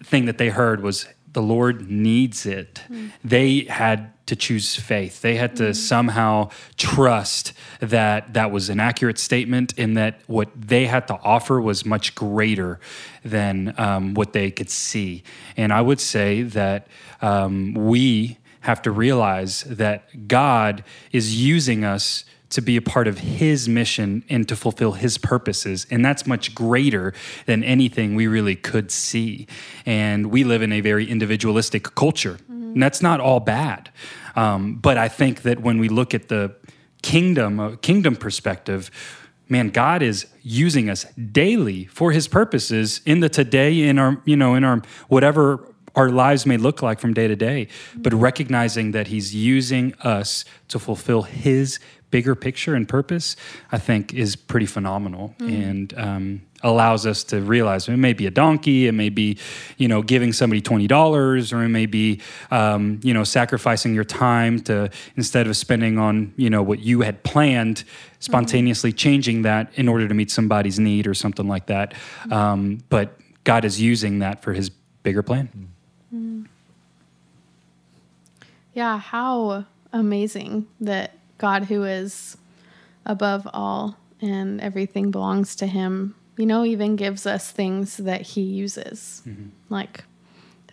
thing 0.04 0.26
that 0.26 0.38
they 0.38 0.50
heard 0.50 0.82
was 0.82 1.08
the 1.34 1.42
Lord 1.42 1.90
needs 1.90 2.46
it, 2.46 2.84
they 3.24 3.62
had 3.62 4.14
to 4.27 4.36
choose 4.36 4.75
faith. 4.75 5.22
They 5.22 5.36
had 5.36 5.55
to 5.57 5.74
somehow 5.74 6.51
trust 6.77 7.53
that 7.79 8.34
that 8.34 8.51
was 8.51 8.69
an 8.69 8.79
accurate 8.79 9.17
statement 9.17 9.74
and 9.77 9.98
that 9.98 10.19
what 10.27 10.50
they 10.55 10.86
had 10.86 11.07
to 11.07 11.15
offer 11.24 11.60
was 11.60 11.86
much 11.86 12.13
greater 12.13 12.79
than 13.24 13.74
um, 13.77 14.13
what 14.13 14.34
they 14.34 14.51
could 14.51 14.69
see. 14.69 15.24
And 15.55 15.74
I 15.74 15.81
would 15.81 16.00
say 16.00 16.43
that 16.43 16.88
um, 17.22 17.74
we 17.74 18.38
have 18.62 18.81
to 18.84 18.91
realize 18.91 19.63
that 19.63 20.27
God 20.27 20.84
is 21.12 21.41
using 21.41 21.84
us 21.84 22.25
to 22.50 22.62
be 22.62 22.77
a 22.77 22.81
part 22.81 23.07
of 23.07 23.19
his 23.19 23.67
mission 23.67 24.24
and 24.29 24.48
to 24.48 24.55
fulfill 24.55 24.93
his 24.93 25.17
purposes. 25.17 25.86
And 25.91 26.03
that's 26.03 26.25
much 26.25 26.55
greater 26.55 27.13
than 27.46 27.63
anything 27.63 28.15
we 28.15 28.27
really 28.27 28.55
could 28.55 28.89
see. 28.89 29.48
And 29.86 30.27
we 30.27 30.43
live 30.43 30.62
in 30.62 30.72
a 30.72 30.81
very 30.81 31.10
individualistic 31.10 31.96
culture. 31.96 32.38
And 32.77 32.84
that's 32.84 33.01
not 33.01 33.19
all 33.19 33.39
bad. 33.39 33.89
Um, 34.36 34.75
but 34.75 35.00
I 35.00 35.07
think 35.07 35.41
that 35.41 35.62
when 35.62 35.79
we 35.79 35.89
look 35.89 36.13
at 36.13 36.27
the 36.27 36.55
kingdom, 37.01 37.60
uh, 37.60 37.75
kingdom 37.77 38.15
perspective, 38.15 38.91
man, 39.50 39.69
God 39.69 40.03
is 40.03 40.27
using 40.43 40.88
us 40.88 41.03
daily 41.15 41.86
for 41.86 42.12
his 42.12 42.27
purposes 42.27 43.01
in 43.03 43.19
the 43.19 43.29
today, 43.29 43.81
in 43.81 43.98
our, 43.98 44.22
you 44.25 44.36
know, 44.36 44.53
in 44.53 44.63
our 44.63 44.84
whatever 45.07 45.74
our 45.98 46.10
lives 46.10 46.46
may 46.46 46.58
look 46.58 46.82
like 46.82 47.00
from 47.00 47.13
day 47.13 47.27
to 47.27 47.36
day, 47.36 47.68
but 47.96 48.13
recognizing 48.13 48.92
that 48.92 49.08
he's 49.08 49.36
using 49.36 49.94
us 49.96 50.46
to 50.70 50.80
fulfill 50.80 51.24
his 51.24 51.80
bigger 52.12 52.36
picture 52.36 52.74
and 52.75 52.88
purpose, 52.88 53.36
I 53.72 53.80
think 53.80 54.13
is 54.13 54.36
pretty 54.36 54.66
phenomenal 54.66 55.36
and 55.39 55.94
um, 55.98 56.42
allows 56.63 57.06
us 57.06 57.24
to 57.25 57.42
realize 57.42 57.89
it 57.89 57.98
may 57.98 58.13
be 58.13 58.27
a 58.27 58.32
donkey, 58.32 58.88
it 58.88 58.94
may 58.94 59.10
be, 59.10 59.38
you 59.77 59.88
know, 59.88 60.01
giving 60.01 60.32
somebody 60.32 60.62
twenty 60.62 60.88
dollars, 60.88 61.51
or 61.51 61.63
it 61.63 61.70
may 61.70 61.86
be, 61.86 62.22
um, 62.50 63.00
you 63.04 63.13
know, 63.13 63.25
sacrificing 63.25 63.94
your 63.94 64.06
time 64.06 64.62
to 64.62 64.89
instead 65.18 65.48
of 65.48 65.58
spending 65.58 65.98
on, 65.98 66.34
you 66.38 66.50
know, 66.50 66.63
what 66.63 66.80
you 66.80 67.01
had 67.01 67.24
planned, 67.24 67.84
spontaneously 68.20 68.94
changing 68.94 69.42
that 69.42 69.70
in 69.75 69.89
order 69.89 70.08
to 70.08 70.13
meet 70.13 70.32
somebody's 70.32 70.80
need 70.80 71.08
or 71.08 71.13
something 71.13 71.48
like 71.48 71.66
that. 71.66 71.94
Um, 72.32 72.80
but 72.89 73.20
God 73.44 73.66
is 73.66 73.82
using 73.82 74.20
that 74.20 74.42
for 74.42 74.54
His 74.54 74.70
bigger 75.04 75.24
plan. 75.24 75.50
Mm. 76.14 76.48
Yeah, 78.74 79.00
how 79.00 79.66
amazing 79.92 80.68
that 80.80 81.14
God, 81.38 81.64
who 81.64 81.84
is 81.84 82.38
above 83.06 83.48
all 83.54 83.98
and 84.22 84.62
everything 84.62 85.12
belongs 85.12 85.56
to 85.58 85.68
Him, 85.68 86.16
you 86.38 86.46
know, 86.46 86.64
even 86.64 86.96
gives 86.96 87.26
us 87.26 87.52
things 87.52 87.98
that 87.98 88.22
He 88.22 88.42
uses. 88.42 89.24
Mm-hmm. 89.28 89.50
Like, 89.70 90.04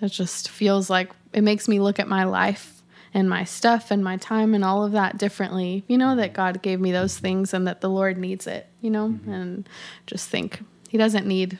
that 0.00 0.10
just 0.10 0.50
feels 0.50 0.90
like 0.90 1.10
it 1.32 1.42
makes 1.42 1.68
me 1.68 1.80
look 1.80 1.98
at 1.98 2.08
my 2.08 2.24
life 2.24 2.82
and 3.14 3.30
my 3.30 3.44
stuff 3.44 3.90
and 3.90 4.02
my 4.02 4.16
time 4.16 4.54
and 4.54 4.64
all 4.64 4.84
of 4.84 4.92
that 4.92 5.16
differently. 5.16 5.84
You 5.86 5.96
know, 5.96 6.16
that 6.16 6.28
mm-hmm. 6.28 6.36
God 6.36 6.62
gave 6.62 6.80
me 6.80 6.92
those 6.92 7.18
things 7.18 7.54
and 7.54 7.66
that 7.66 7.80
the 7.80 7.88
Lord 7.88 8.18
needs 8.18 8.46
it, 8.46 8.66
you 8.80 8.90
know, 8.90 9.08
mm-hmm. 9.08 9.32
and 9.32 9.68
just 10.06 10.28
think 10.28 10.62
He 10.88 10.98
doesn't 10.98 11.26
need, 11.26 11.58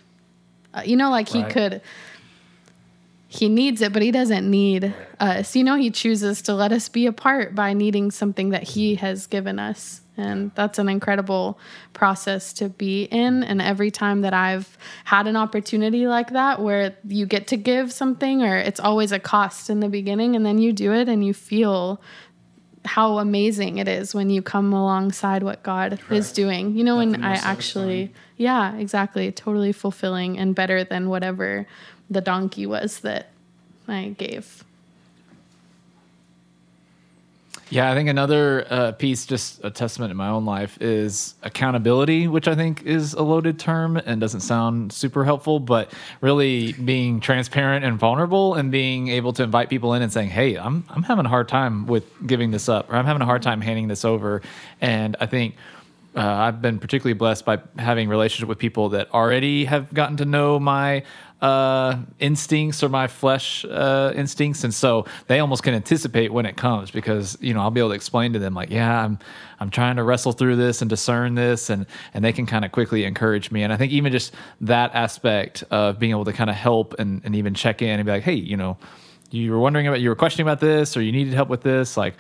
uh, 0.75 0.83
you 0.85 0.97
know, 0.97 1.11
like 1.11 1.29
He 1.29 1.43
could 1.45 1.81
he 3.35 3.49
needs 3.49 3.83
it, 3.83 3.93
but 3.93 4.01
he 4.01 4.13
doesn't 4.13 4.49
need 4.49 4.95
us. 5.19 5.57
You 5.57 5.65
know, 5.65 5.75
he 5.75 5.91
chooses 5.91 6.41
to 6.43 6.55
let 6.55 6.71
us 6.71 6.89
be 6.89 7.07
a 7.07 7.13
part 7.13 7.53
by 7.53 7.73
needing 7.73 8.13
something 8.13 8.51
that 8.51 8.63
he 8.63 8.95
has 8.95 9.27
given 9.27 9.59
us. 9.59 10.03
And 10.17 10.53
that's 10.55 10.79
an 10.79 10.89
incredible 10.89 11.59
process 11.95 12.53
to 12.55 12.69
be 12.69 13.03
in. 13.03 13.43
And 13.43 13.61
every 13.61 13.91
time 13.91 14.21
that 14.21 14.33
I've 14.33 14.79
had 15.03 15.27
an 15.27 15.35
opportunity 15.35 16.07
like 16.07 16.31
that 16.31 16.61
where 16.61 16.97
you 17.09 17.27
get 17.27 17.49
to 17.49 17.57
give 17.57 17.93
something, 17.93 18.45
or 18.45 18.57
it's 18.57 18.79
always 18.79 19.11
a 19.11 19.19
cost 19.19 19.69
in 19.69 19.81
the 19.81 19.89
beginning, 19.89 20.37
and 20.37 20.47
then 20.47 20.59
you 20.59 20.73
do 20.73 20.93
it 20.93 21.09
and 21.09 21.27
you 21.27 21.35
feel 21.35 22.01
how 22.85 23.19
amazing 23.19 23.79
it 23.79 23.89
is 23.89 24.15
when 24.15 24.31
you 24.31 24.43
come 24.43 24.73
alongside 24.73 25.43
what 25.43 25.65
God 25.65 25.99
is 26.09 26.31
doing. 26.31 26.77
You 26.77 26.85
know, 26.85 26.99
when 26.99 27.13
Nothing 27.13 27.25
more 27.25 27.33
I 27.33 27.41
actually, 27.43 28.13
yeah, 28.37 28.77
exactly, 28.77 29.33
totally 29.33 29.73
fulfilling 29.73 30.39
and 30.39 30.55
better 30.55 30.85
than 30.85 31.09
whatever 31.09 31.67
the 32.11 32.21
donkey 32.21 32.67
was 32.67 33.01
that 33.01 33.31
I 33.89 34.15
gave. 34.19 34.65
Yeah, 37.71 37.91
I 37.91 37.95
think 37.95 38.09
another 38.09 38.67
uh, 38.71 38.93
piece, 38.93 39.25
just 39.27 39.65
a 39.65 39.71
testament 39.71 40.11
in 40.11 40.17
my 40.17 40.29
own 40.29 40.45
life, 40.45 40.81
is 40.81 41.35
accountability, 41.43 42.29
which 42.29 42.47
I 42.47 42.55
think 42.55 42.83
is 42.83 43.15
a 43.15 43.23
loaded 43.23 43.59
term 43.59 43.97
and 43.97 44.21
doesn't 44.21 44.43
sound 44.43 44.93
super 44.93 45.25
helpful, 45.25 45.59
but 45.59 45.91
really 46.21 46.73
being 46.75 47.21
transparent 47.21 47.85
and 47.85 47.99
vulnerable 47.99 48.55
and 48.55 48.71
being 48.71 49.09
able 49.09 49.33
to 49.33 49.43
invite 49.43 49.71
people 49.71 49.95
in 49.95 50.03
and 50.03 50.13
saying, 50.13 50.29
"Hey, 50.29 50.57
I'm 50.57 50.85
I'm 50.91 51.03
having 51.03 51.25
a 51.25 51.29
hard 51.29 51.49
time 51.49 51.87
with 51.87 52.05
giving 52.27 52.51
this 52.51 52.69
up, 52.69 52.93
or 52.93 52.97
I'm 52.97 53.07
having 53.07 53.23
a 53.23 53.27
hard 53.27 53.43
time 53.43 53.61
handing 53.61 53.89
this 53.89 54.05
over," 54.05 54.43
and 54.81 55.17
I 55.21 55.27
think. 55.27 55.57
Uh, 56.17 56.21
I've 56.21 56.63
been 56.63 56.79
particularly 56.79 57.15
blessed 57.15 57.45
by 57.45 57.59
having 57.77 58.09
relationship 58.09 58.49
with 58.49 58.59
people 58.59 58.91
that 58.91 59.13
already 59.13 59.65
have 59.65 59.93
gotten 59.93 60.17
to 60.19 60.25
know 60.25 60.61
my 60.61 61.03
uh, 61.45 61.99
instincts 62.21 62.83
or 62.83 62.89
my 62.89 63.07
flesh 63.07 63.67
uh, 63.67 64.15
instincts, 64.17 64.65
and 64.65 64.73
so 64.73 65.05
they 65.27 65.41
almost 65.41 65.63
can 65.63 65.75
anticipate 65.75 66.33
when 66.33 66.47
it 66.47 66.57
comes 66.57 66.91
because 66.91 67.37
you 67.39 67.53
know 67.53 67.61
I'll 67.61 67.71
be 67.71 67.81
able 67.81 67.91
to 67.91 67.95
explain 67.95 68.33
to 68.33 68.39
them 68.39 68.55
like, 68.55 68.71
yeah, 68.71 69.05
I'm 69.05 69.19
I'm 69.61 69.69
trying 69.69 69.97
to 69.97 70.05
wrestle 70.05 70.33
through 70.33 70.57
this 70.57 70.81
and 70.81 70.89
discern 70.89 71.35
this, 71.35 71.69
and 71.69 71.85
and 72.15 72.25
they 72.25 72.33
can 72.33 72.47
kind 72.47 72.65
of 72.65 72.73
quickly 72.73 73.05
encourage 73.05 73.51
me. 73.51 73.63
And 73.63 73.75
I 73.75 73.77
think 73.77 73.93
even 73.93 74.11
just 74.11 74.33
that 74.63 74.95
aspect 74.95 75.63
of 75.71 75.99
being 75.99 76.13
able 76.13 76.25
to 76.25 76.33
kind 76.33 76.49
of 76.49 76.57
help 76.57 76.95
and 76.99 77.21
and 77.27 77.37
even 77.37 77.53
check 77.53 77.83
in 77.83 78.01
and 78.01 78.07
be 78.07 78.13
like, 78.13 78.23
hey, 78.23 78.33
you 78.33 78.57
know, 78.57 78.79
you 79.31 79.53
were 79.53 79.59
wondering 79.59 79.87
about 79.87 80.01
you 80.01 80.09
were 80.09 80.17
questioning 80.17 80.49
about 80.49 80.61
this 80.61 80.97
or 80.97 81.03
you 81.03 81.13
needed 81.13 81.35
help 81.35 81.51
with 81.51 81.63
this, 81.63 81.97
like. 81.97 82.15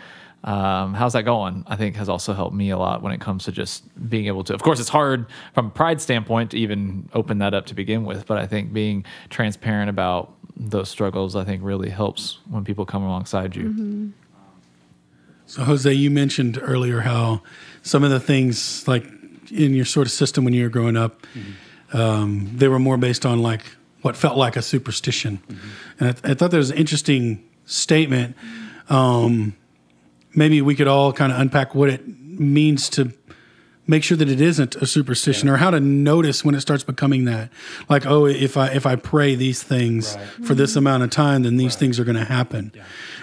Um, 0.44 0.92
how's 0.92 1.14
that 1.14 1.22
going? 1.24 1.64
I 1.66 1.76
think 1.76 1.96
has 1.96 2.10
also 2.10 2.34
helped 2.34 2.54
me 2.54 2.68
a 2.68 2.76
lot 2.76 3.02
when 3.02 3.12
it 3.12 3.20
comes 3.20 3.44
to 3.44 3.52
just 3.52 3.82
being 4.10 4.26
able 4.26 4.44
to. 4.44 4.54
Of 4.54 4.62
course, 4.62 4.78
it's 4.78 4.90
hard 4.90 5.26
from 5.54 5.66
a 5.68 5.70
pride 5.70 6.02
standpoint 6.02 6.50
to 6.50 6.58
even 6.58 7.08
open 7.14 7.38
that 7.38 7.54
up 7.54 7.64
to 7.66 7.74
begin 7.74 8.04
with, 8.04 8.26
but 8.26 8.36
I 8.36 8.46
think 8.46 8.72
being 8.72 9.04
transparent 9.30 9.88
about 9.88 10.34
those 10.54 10.90
struggles, 10.90 11.34
I 11.34 11.44
think, 11.44 11.62
really 11.64 11.88
helps 11.88 12.38
when 12.50 12.62
people 12.62 12.84
come 12.84 13.02
alongside 13.02 13.56
you. 13.56 14.12
So, 15.46 15.62
Jose, 15.62 15.90
you 15.92 16.10
mentioned 16.10 16.58
earlier 16.62 17.00
how 17.00 17.42
some 17.82 18.04
of 18.04 18.10
the 18.10 18.20
things, 18.20 18.86
like 18.86 19.04
in 19.50 19.74
your 19.74 19.84
sort 19.86 20.06
of 20.06 20.12
system 20.12 20.44
when 20.44 20.52
you 20.52 20.62
were 20.64 20.68
growing 20.68 20.96
up, 20.96 21.26
um, 21.94 22.50
they 22.54 22.68
were 22.68 22.78
more 22.78 22.96
based 22.98 23.24
on 23.24 23.40
like 23.42 23.62
what 24.02 24.14
felt 24.16 24.36
like 24.36 24.56
a 24.56 24.62
superstition. 24.62 25.40
And 25.98 26.08
I, 26.10 26.12
th- 26.12 26.24
I 26.24 26.34
thought 26.34 26.50
there 26.50 26.58
was 26.58 26.70
an 26.70 26.76
interesting 26.76 27.42
statement. 27.64 28.36
Um, 28.90 29.56
maybe 30.34 30.60
we 30.60 30.74
could 30.74 30.88
all 30.88 31.12
kind 31.12 31.32
of 31.32 31.40
unpack 31.40 31.74
what 31.74 31.88
it 31.88 32.06
means 32.06 32.88
to 32.90 33.12
make 33.86 34.02
sure 34.02 34.16
that 34.16 34.28
it 34.28 34.40
isn't 34.40 34.76
a 34.76 34.86
superstition 34.86 35.48
or 35.48 35.56
how 35.58 35.70
to 35.70 35.80
notice 35.80 36.44
when 36.44 36.54
it 36.54 36.60
starts 36.60 36.82
becoming 36.82 37.26
that. 37.26 37.50
Like 37.88 38.06
oh 38.06 38.26
if 38.26 38.56
i 38.56 38.68
if 38.68 38.86
i 38.86 38.96
pray 38.96 39.34
these 39.34 39.62
things 39.62 40.16
for 40.44 40.54
this 40.54 40.70
mm-hmm. 40.70 40.78
amount 40.78 41.02
of 41.02 41.10
time 41.10 41.42
then 41.42 41.56
these 41.56 41.76
things 41.76 42.00
are 42.00 42.04
going 42.04 42.16
to 42.16 42.24
happen 42.24 42.72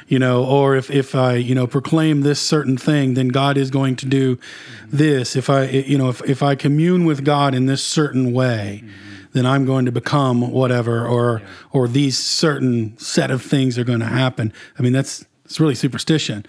you 0.08 0.20
know 0.20 0.44
or 0.44 0.75
if 0.75 0.91
if 0.91 1.15
i 1.15 1.36
you 1.36 1.56
know 1.56 1.65
proclaim 1.65 2.22
this 2.22 2.39
certain 2.39 2.77
thing 2.77 3.13
then 3.15 3.30
god 3.30 3.58
is 3.58 3.72
going 3.72 3.96
to 3.96 4.06
do 4.06 4.36
mm-hmm. 4.36 4.98
this. 4.98 5.36
If 5.36 5.50
i 5.50 5.65
you 5.65 5.98
know 5.98 6.10
if, 6.10 6.22
if 6.30 6.44
i 6.44 6.56
commune 6.56 7.06
with 7.06 7.24
god 7.25 7.56
in 7.56 7.65
this 7.65 7.84
certain 7.84 8.32
way 8.34 8.84
mm-hmm. 8.84 9.25
then 9.34 9.46
i'm 9.46 9.65
going 9.65 9.86
to 9.86 9.91
become 9.91 10.51
whatever 10.51 11.08
or 11.08 11.41
or 11.72 11.88
these 11.88 12.20
certain 12.20 12.98
set 12.98 13.32
of 13.32 13.41
things 13.41 13.77
are 13.77 13.84
going 13.84 14.01
to 14.01 14.06
happen. 14.06 14.53
I 14.77 14.82
mean 14.84 14.94
that's 14.94 15.25
it's 15.51 15.60
really 15.60 15.75
superstition. 15.75 16.46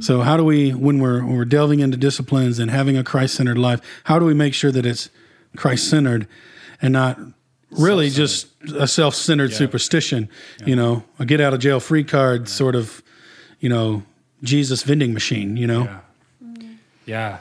So 0.00 0.20
how 0.20 0.36
do 0.36 0.44
we, 0.44 0.72
when 0.72 1.00
we're 1.00 1.24
when 1.24 1.36
we're 1.36 1.44
delving 1.44 1.80
into 1.80 1.96
disciplines 1.96 2.60
and 2.60 2.70
having 2.70 2.96
a 2.96 3.02
Christ-centered 3.02 3.58
life, 3.58 3.80
how 4.04 4.20
do 4.20 4.24
we 4.24 4.32
make 4.32 4.54
sure 4.54 4.70
that 4.70 4.86
it's 4.86 5.10
Christ-centered 5.56 6.28
and 6.80 6.92
not 6.92 7.18
really 7.72 8.10
just 8.10 8.46
a 8.72 8.86
self-centered 8.86 9.52
superstition? 9.52 10.28
You 10.64 10.76
know, 10.76 11.02
a 11.18 11.26
get 11.26 11.40
out 11.40 11.52
of 11.52 11.58
jail 11.58 11.80
free 11.80 12.04
card 12.04 12.48
sort 12.48 12.76
of, 12.76 13.02
you 13.58 13.68
know, 13.68 14.04
Jesus 14.44 14.84
vending 14.84 15.12
machine. 15.12 15.56
You 15.56 15.66
know, 15.66 16.00
Yeah. 17.06 17.38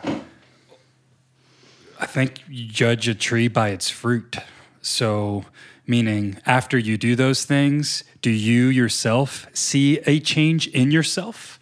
I 2.00 2.06
think 2.08 2.42
you 2.50 2.66
judge 2.66 3.08
a 3.08 3.14
tree 3.14 3.48
by 3.48 3.70
its 3.70 3.88
fruit. 3.88 4.38
So, 4.82 5.46
meaning 5.86 6.38
after 6.46 6.78
you 6.78 6.98
do 6.98 7.16
those 7.16 7.46
things, 7.46 8.04
do 8.22 8.30
you 8.30 8.68
yourself 8.68 9.48
see 9.54 10.00
a 10.06 10.20
change 10.20 10.68
in 10.68 10.92
yourself? 10.92 11.60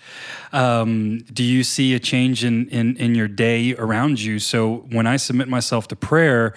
Um, 0.54 1.20
do 1.34 1.44
you 1.44 1.64
see 1.64 1.94
a 1.94 2.00
change 2.00 2.44
in, 2.44 2.68
in, 2.70 2.98
in 2.98 3.16
your 3.16 3.28
day 3.28 3.74
around 3.76 4.22
you? 4.22 4.40
So, 4.40 4.86
when 4.92 5.08
I 5.08 5.16
submit 5.16 5.48
myself 5.48 5.88
to 5.90 5.96
prayer, 5.96 6.54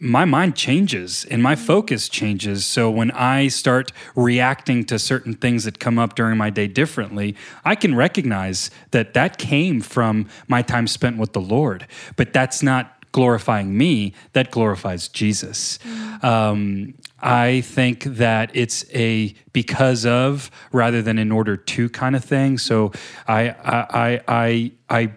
my 0.00 0.24
mind 0.24 0.56
changes 0.56 1.26
and 1.26 1.42
my 1.42 1.54
focus 1.54 2.08
changes. 2.08 2.64
So 2.64 2.90
when 2.90 3.10
I 3.10 3.48
start 3.48 3.92
reacting 4.16 4.84
to 4.86 4.98
certain 4.98 5.34
things 5.34 5.64
that 5.64 5.78
come 5.78 5.98
up 5.98 6.14
during 6.14 6.38
my 6.38 6.48
day 6.48 6.66
differently, 6.66 7.36
I 7.66 7.74
can 7.74 7.94
recognize 7.94 8.70
that 8.92 9.12
that 9.12 9.36
came 9.36 9.82
from 9.82 10.26
my 10.48 10.62
time 10.62 10.86
spent 10.86 11.18
with 11.18 11.34
the 11.34 11.40
Lord. 11.40 11.86
But 12.16 12.32
that's 12.32 12.62
not 12.62 12.99
glorifying 13.12 13.76
me, 13.76 14.14
that 14.32 14.50
glorifies 14.50 15.08
Jesus. 15.08 15.78
Um, 16.22 16.94
I 17.20 17.60
think 17.62 18.04
that 18.04 18.50
it's 18.54 18.84
a 18.94 19.34
because 19.52 20.06
of 20.06 20.50
rather 20.72 21.02
than 21.02 21.18
in 21.18 21.32
order 21.32 21.56
to 21.56 21.88
kind 21.90 22.16
of 22.16 22.24
thing. 22.24 22.58
So 22.58 22.92
I 23.28 23.50
I 23.50 23.86
I 23.90 24.20
I, 24.28 24.72
I 24.88 25.12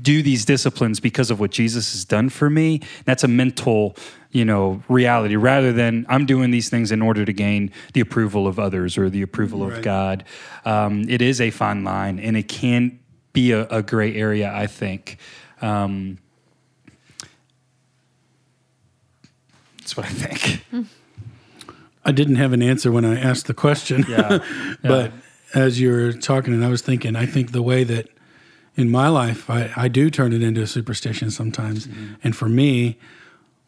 do 0.00 0.22
these 0.22 0.44
disciplines 0.44 1.00
because 1.00 1.30
of 1.30 1.40
what 1.40 1.50
Jesus 1.50 1.92
has 1.92 2.04
done 2.04 2.28
for 2.28 2.48
me. 2.48 2.80
That's 3.04 3.24
a 3.24 3.28
mental 3.28 3.96
you 4.30 4.46
know 4.46 4.82
reality 4.88 5.36
rather 5.36 5.74
than 5.74 6.06
i'm 6.08 6.24
doing 6.24 6.50
these 6.50 6.70
things 6.70 6.90
in 6.90 7.02
order 7.02 7.22
to 7.22 7.34
gain 7.34 7.70
the 7.92 8.00
approval 8.00 8.46
of 8.46 8.58
others 8.58 8.96
or 8.96 9.10
the 9.10 9.20
approval 9.20 9.62
of 9.62 9.82
god 9.82 10.24
um, 10.64 11.04
it 11.06 11.20
is 11.20 11.38
a 11.38 11.50
fine 11.50 11.84
line 11.84 12.18
and 12.18 12.34
it 12.34 12.48
can 12.48 12.98
be 13.34 13.52
a, 13.52 13.66
a 13.68 13.82
gray 13.82 14.14
area 14.14 14.50
i 14.54 14.66
think 14.66 15.18
um, 15.60 16.18
that's 19.82 19.96
what 19.96 20.06
i 20.06 20.10
think. 20.10 20.64
I 22.04 22.12
didn't 22.12 22.36
have 22.36 22.52
an 22.52 22.62
answer 22.62 22.90
when 22.90 23.04
I 23.04 23.18
asked 23.18 23.46
the 23.46 23.54
question. 23.54 24.04
yeah 24.08 24.38
but 24.82 25.12
as 25.54 25.80
you 25.80 25.90
were 25.90 26.12
talking, 26.12 26.54
and 26.54 26.64
I 26.64 26.68
was 26.68 26.82
thinking, 26.82 27.14
I 27.14 27.26
think 27.26 27.52
the 27.52 27.62
way 27.62 27.84
that 27.84 28.08
in 28.74 28.90
my 28.90 29.08
life 29.08 29.50
I, 29.50 29.70
I 29.76 29.88
do 29.88 30.10
turn 30.10 30.32
it 30.32 30.42
into 30.42 30.62
a 30.62 30.66
superstition 30.66 31.30
sometimes, 31.30 31.88
and 32.24 32.34
for 32.34 32.48
me, 32.48 32.98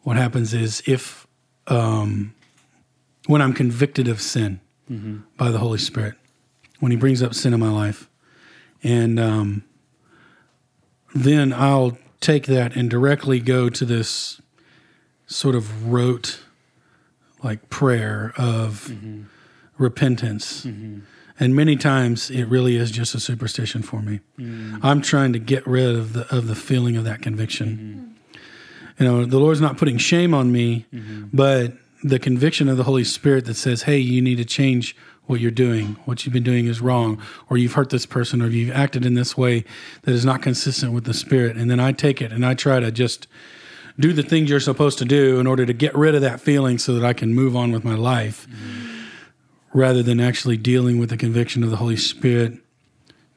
what 0.01 0.17
happens 0.17 0.53
is 0.53 0.81
if 0.85 1.27
um, 1.67 2.33
when 3.27 3.41
I'm 3.41 3.53
convicted 3.53 4.07
of 4.07 4.21
sin 4.21 4.59
by 5.37 5.49
the 5.51 5.59
Holy 5.59 5.79
Spirit, 5.79 6.15
when 6.79 6.91
He 6.91 6.97
brings 6.97 7.23
up 7.23 7.33
sin 7.33 7.53
in 7.53 7.59
my 7.59 7.71
life, 7.71 8.09
and 8.83 9.19
um, 9.19 9.63
then 11.13 11.53
I'll 11.53 11.97
take 12.19 12.47
that 12.47 12.75
and 12.75 12.89
directly 12.89 13.39
go 13.39 13.69
to 13.69 13.85
this 13.85 14.41
sort 15.27 15.55
of 15.55 15.91
rote 15.91 16.41
like 17.43 17.69
prayer 17.69 18.33
of 18.37 18.89
mm-hmm. 18.91 19.23
repentance. 19.77 20.65
Mm-hmm. 20.65 20.99
And 21.39 21.55
many 21.55 21.75
times 21.75 22.31
it 22.31 22.45
really 22.45 22.77
is 22.77 22.91
just 22.91 23.13
a 23.13 23.19
superstition 23.19 23.81
for 23.81 24.01
me. 24.01 24.21
Mm. 24.39 24.79
I'm 24.81 25.01
trying 25.01 25.33
to 25.33 25.39
get 25.39 25.67
rid 25.67 25.95
of 25.95 26.13
the 26.13 26.33
of 26.35 26.47
the 26.47 26.55
feeling 26.55 26.95
of 26.95 27.03
that 27.03 27.21
conviction. 27.21 28.15
Mm-hmm. 28.37 29.03
You 29.03 29.05
know, 29.05 29.25
the 29.25 29.39
Lord's 29.39 29.59
not 29.59 29.77
putting 29.77 29.97
shame 29.97 30.33
on 30.33 30.53
me, 30.53 30.85
but 31.33 31.73
the 32.01 32.19
conviction 32.19 32.69
of 32.69 32.77
the 32.77 32.83
Holy 32.83 33.03
Spirit 33.03 33.43
that 33.45 33.55
says, 33.55 33.83
"Hey, 33.83 33.97
you 33.97 34.21
need 34.21 34.37
to 34.37 34.45
change 34.45 34.95
what 35.25 35.41
you're 35.41 35.51
doing. 35.51 35.97
What 36.05 36.25
you've 36.25 36.31
been 36.31 36.43
doing 36.43 36.67
is 36.67 36.79
wrong, 36.79 37.21
or 37.49 37.57
you've 37.57 37.73
hurt 37.73 37.89
this 37.89 38.05
person, 38.05 38.41
or 38.41 38.47
you've 38.47 38.73
acted 38.73 39.05
in 39.05 39.15
this 39.15 39.35
way 39.35 39.65
that 40.03 40.13
is 40.13 40.23
not 40.23 40.41
consistent 40.41 40.93
with 40.93 41.03
the 41.03 41.13
Spirit." 41.13 41.57
And 41.57 41.69
then 41.69 41.81
I 41.81 41.91
take 41.91 42.21
it 42.21 42.31
and 42.31 42.45
I 42.45 42.53
try 42.53 42.79
to 42.79 42.91
just 42.91 43.27
do 43.99 44.13
the 44.13 44.23
things 44.23 44.49
you're 44.49 44.59
supposed 44.59 44.97
to 44.99 45.05
do 45.05 45.39
in 45.39 45.47
order 45.47 45.65
to 45.65 45.73
get 45.73 45.95
rid 45.95 46.15
of 46.15 46.21
that 46.21 46.41
feeling 46.41 46.77
so 46.77 46.93
that 46.95 47.05
I 47.05 47.13
can 47.13 47.33
move 47.33 47.55
on 47.55 47.71
with 47.71 47.83
my 47.83 47.95
life 47.95 48.47
rather 49.73 50.01
than 50.01 50.19
actually 50.19 50.57
dealing 50.57 50.99
with 50.99 51.09
the 51.09 51.17
conviction 51.17 51.63
of 51.63 51.69
the 51.69 51.77
Holy 51.77 51.97
Spirit, 51.97 52.53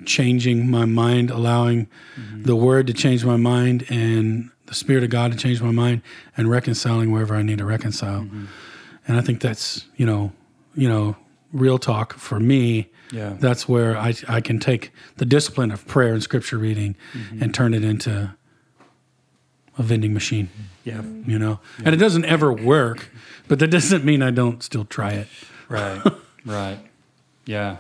changing 0.04 0.70
my 0.70 0.84
mind, 0.84 1.30
allowing 1.30 1.88
the 2.32 2.56
Word 2.56 2.86
to 2.86 2.92
change 2.92 3.24
my 3.24 3.36
mind 3.36 3.84
and 3.88 4.50
the 4.66 4.74
Spirit 4.74 5.02
of 5.02 5.10
God 5.10 5.32
to 5.32 5.38
change 5.38 5.62
my 5.62 5.70
mind 5.70 6.02
and 6.36 6.50
reconciling 6.50 7.10
wherever 7.10 7.34
I 7.34 7.42
need 7.42 7.58
to 7.58 7.64
reconcile. 7.64 8.28
And 9.06 9.16
I 9.16 9.20
think 9.20 9.40
that's, 9.40 9.86
you 9.96 10.06
know, 10.06 10.32
you 10.74 10.88
know, 10.88 11.16
real 11.52 11.78
talk 11.78 12.12
for 12.14 12.38
me. 12.38 12.90
Yeah. 13.10 13.36
That's 13.38 13.66
where 13.68 13.96
I, 13.96 14.14
I 14.28 14.40
can 14.40 14.58
take 14.58 14.92
the 15.16 15.24
discipline 15.24 15.70
of 15.70 15.86
prayer 15.86 16.12
and 16.12 16.22
scripture 16.22 16.58
reading 16.58 16.94
and 17.40 17.54
turn 17.54 17.74
it 17.74 17.82
into 17.82 18.34
a 19.78 19.82
vending 19.82 20.12
machine 20.12 20.48
yeah 20.84 21.00
you 21.26 21.38
know 21.38 21.60
and 21.84 21.94
it 21.94 21.98
doesn't 21.98 22.24
ever 22.24 22.52
work 22.52 23.08
but 23.46 23.58
that 23.60 23.68
doesn't 23.68 24.04
mean 24.04 24.22
i 24.22 24.30
don't 24.30 24.62
still 24.62 24.84
try 24.84 25.12
it 25.12 25.28
Right, 25.70 26.02
right, 26.46 26.78
yeah. 27.46 27.76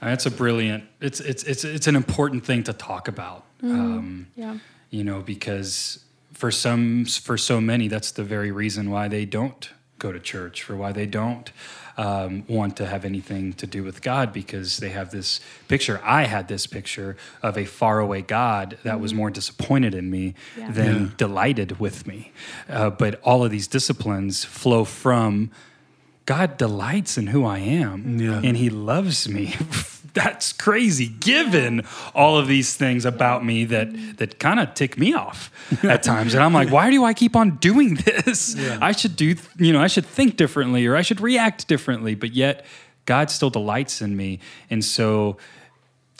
That's 0.00 0.24
a 0.24 0.30
brilliant. 0.30 0.84
It's 1.00 1.20
it's 1.20 1.42
it's 1.44 1.64
it's 1.64 1.86
an 1.86 1.96
important 1.96 2.44
thing 2.46 2.62
to 2.64 2.72
talk 2.72 3.08
about. 3.08 3.44
Um, 3.62 4.28
Yeah. 4.36 4.56
you 4.88 5.04
know, 5.04 5.20
because 5.20 6.02
for 6.32 6.50
some 6.50 7.04
for 7.04 7.36
so 7.36 7.60
many, 7.60 7.88
that's 7.88 8.12
the 8.12 8.24
very 8.24 8.50
reason 8.50 8.90
why 8.90 9.08
they 9.08 9.26
don't 9.26 9.68
go 10.00 10.10
to 10.10 10.18
church, 10.18 10.62
for 10.64 10.74
why 10.76 10.90
they 10.90 11.06
don't 11.06 11.52
um, 11.96 12.44
want 12.48 12.76
to 12.78 12.86
have 12.86 13.04
anything 13.04 13.52
to 13.54 13.66
do 13.66 13.84
with 13.84 14.00
God 14.02 14.32
because 14.32 14.78
they 14.78 14.88
have 14.88 15.10
this 15.10 15.38
picture. 15.68 16.00
I 16.02 16.24
had 16.24 16.48
this 16.48 16.66
picture 16.66 17.16
of 17.42 17.56
a 17.56 17.64
faraway 17.66 18.22
God 18.22 18.78
that 18.84 18.98
was 19.00 19.12
more 19.14 19.30
disappointed 19.30 19.94
in 19.94 20.10
me 20.10 20.34
Yeah. 20.58 20.70
than 20.72 20.96
Yeah. 21.02 21.08
delighted 21.18 21.78
with 21.78 22.06
me. 22.06 22.32
Uh, 22.68 22.90
but 22.90 23.20
all 23.22 23.44
of 23.44 23.50
these 23.50 23.68
disciplines 23.68 24.44
flow 24.44 24.84
from 24.84 25.50
God 26.26 26.56
delights 26.56 27.18
in 27.18 27.28
who 27.28 27.44
I 27.44 27.58
am 27.58 28.18
Yeah. 28.18 28.40
and 28.42 28.56
he 28.56 28.70
loves 28.70 29.28
me. 29.28 29.54
That's 30.14 30.52
crazy 30.52 31.08
given 31.08 31.86
all 32.14 32.38
of 32.38 32.48
these 32.48 32.76
things 32.76 33.04
about 33.04 33.44
me 33.44 33.64
that 33.66 34.18
that 34.18 34.38
kind 34.38 34.60
of 34.60 34.74
tick 34.74 34.98
me 34.98 35.14
off 35.14 35.50
at 35.84 36.02
times. 36.02 36.34
And 36.34 36.42
I'm 36.42 36.52
like 36.52 36.70
why 36.70 36.90
do 36.90 37.04
I 37.04 37.14
keep 37.14 37.36
on 37.36 37.56
doing 37.56 37.94
this? 37.94 38.56
I 38.80 38.92
should 38.92 39.16
do 39.16 39.34
you 39.58 39.72
know 39.72 39.80
I 39.80 39.86
should 39.86 40.06
think 40.06 40.36
differently 40.36 40.86
or 40.86 40.96
I 40.96 41.02
should 41.02 41.20
react 41.20 41.68
differently. 41.68 42.14
But 42.14 42.32
yet 42.32 42.64
God 43.06 43.30
still 43.30 43.50
delights 43.50 44.02
in 44.02 44.16
me. 44.16 44.40
And 44.68 44.84
so 44.84 45.36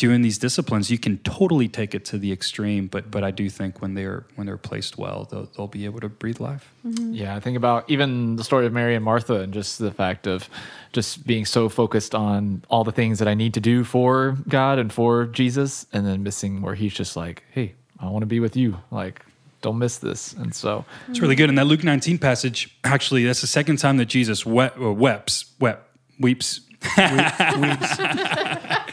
doing 0.00 0.22
these 0.22 0.38
disciplines 0.38 0.90
you 0.90 0.98
can 0.98 1.18
totally 1.18 1.68
take 1.68 1.94
it 1.94 2.04
to 2.04 2.16
the 2.18 2.32
extreme 2.32 2.86
but 2.86 3.10
but 3.10 3.22
I 3.22 3.30
do 3.30 3.48
think 3.50 3.80
when 3.82 3.92
they're 3.94 4.24
when 4.36 4.46
they're 4.46 4.56
placed 4.56 4.96
well 4.98 5.28
they'll, 5.30 5.48
they'll 5.54 5.66
be 5.80 5.84
able 5.84 6.00
to 6.00 6.08
breathe 6.08 6.40
life. 6.40 6.72
Mm-hmm. 6.86 7.12
Yeah, 7.12 7.36
I 7.36 7.40
think 7.40 7.56
about 7.56 7.88
even 7.90 8.36
the 8.36 8.44
story 8.44 8.64
of 8.66 8.72
Mary 8.72 8.94
and 8.94 9.04
Martha 9.04 9.36
and 9.40 9.52
just 9.52 9.78
the 9.78 9.92
fact 9.92 10.26
of 10.26 10.48
just 10.92 11.26
being 11.26 11.44
so 11.44 11.68
focused 11.68 12.14
on 12.14 12.64
all 12.70 12.84
the 12.84 12.92
things 12.92 13.18
that 13.18 13.28
I 13.28 13.34
need 13.34 13.54
to 13.54 13.60
do 13.60 13.84
for 13.84 14.36
God 14.48 14.78
and 14.78 14.92
for 14.92 15.26
Jesus, 15.26 15.86
and 15.92 16.06
then 16.06 16.22
missing 16.22 16.62
where 16.62 16.74
He's 16.74 16.94
just 16.94 17.16
like, 17.16 17.44
hey, 17.52 17.74
I 17.98 18.08
want 18.08 18.22
to 18.22 18.26
be 18.26 18.40
with 18.40 18.56
you. 18.56 18.78
Like, 18.90 19.24
don't 19.62 19.78
miss 19.78 19.98
this. 19.98 20.32
And 20.32 20.54
so, 20.54 20.84
It's 21.08 21.20
really 21.20 21.36
good. 21.36 21.48
And 21.48 21.58
that 21.58 21.66
Luke 21.66 21.84
19 21.84 22.18
passage, 22.18 22.74
actually, 22.82 23.24
that's 23.24 23.42
the 23.42 23.46
second 23.46 23.76
time 23.76 23.98
that 23.98 24.06
Jesus 24.06 24.46
wept, 24.46 24.78
or 24.78 24.92
weeps, 24.92 25.44
wept, 25.60 25.86
weeps. 26.18 26.60
it's 26.82 27.96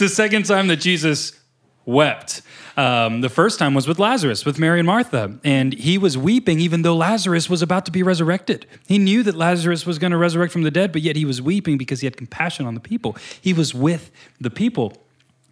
the 0.00 0.08
second 0.08 0.46
time 0.46 0.66
that 0.66 0.78
Jesus 0.78 1.38
wept. 1.86 2.42
Um, 2.76 3.20
the 3.20 3.28
first 3.28 3.58
time 3.58 3.74
was 3.74 3.86
with 3.86 3.98
Lazarus, 3.98 4.44
with 4.44 4.58
Mary 4.58 4.80
and 4.80 4.86
Martha. 4.86 5.38
And 5.44 5.74
he 5.74 5.98
was 5.98 6.16
weeping 6.16 6.60
even 6.60 6.82
though 6.82 6.96
Lazarus 6.96 7.48
was 7.48 7.62
about 7.62 7.84
to 7.86 7.92
be 7.92 8.02
resurrected. 8.02 8.66
He 8.86 8.98
knew 8.98 9.22
that 9.22 9.34
Lazarus 9.34 9.86
was 9.86 9.98
going 9.98 10.12
to 10.12 10.16
resurrect 10.16 10.52
from 10.52 10.62
the 10.62 10.70
dead, 10.70 10.92
but 10.92 11.02
yet 11.02 11.16
he 11.16 11.24
was 11.24 11.42
weeping 11.42 11.78
because 11.78 12.00
he 12.00 12.06
had 12.06 12.16
compassion 12.16 12.66
on 12.66 12.74
the 12.74 12.80
people. 12.80 13.16
He 13.40 13.52
was 13.52 13.74
with 13.74 14.10
the 14.40 14.50
people. 14.50 14.96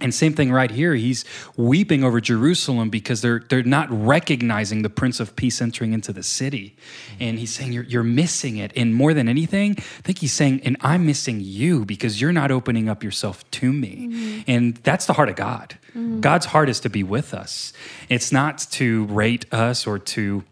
And 0.01 0.15
same 0.15 0.33
thing 0.33 0.53
right 0.53 0.71
here. 0.71 0.95
He's 0.95 1.25
weeping 1.57 2.05
over 2.05 2.21
Jerusalem 2.21 2.89
because 2.89 3.21
they're 3.21 3.41
they're 3.49 3.65
not 3.65 3.89
recognizing 3.91 4.83
the 4.83 4.91
Prince 4.91 5.19
of 5.19 5.35
Peace 5.35 5.61
entering 5.61 5.93
into 5.93 6.13
the 6.13 6.23
city. 6.23 6.77
And 7.19 7.39
he's 7.39 7.53
saying 7.53 7.73
you're 7.73 7.83
you're 7.85 8.05
missing 8.05 8.59
it. 8.59 8.73
And 8.77 8.95
more 8.95 9.13
than 9.13 9.29
anything, 9.29 9.73
I 9.79 10.03
think 10.03 10.19
he's 10.19 10.33
saying, 10.33 10.61
and 10.65 10.77
I'm 10.83 11.05
missing 11.05 11.41
you 11.41 11.85
because 11.85 12.21
you're 12.21 12.33
not 12.33 12.53
opening 12.53 12.89
up 12.89 13.03
yourself 13.03 13.49
to 13.53 13.73
me. 13.73 14.09
Mm-hmm. 14.09 14.41
And 14.47 14.77
that's 14.77 15.07
the 15.07 15.15
heart 15.15 15.31
of 15.31 15.37
God. 15.37 15.77
Mm-hmm. 15.91 16.21
God's 16.21 16.47
heart 16.47 16.69
is 16.69 16.79
to 16.81 16.89
be 16.89 17.03
with 17.03 17.35
us. 17.35 17.73
It's 18.09 18.31
not 18.31 18.59
to 18.71 19.07
rate 19.07 19.53
us 19.53 19.85
or 19.85 19.99
to 19.99 20.45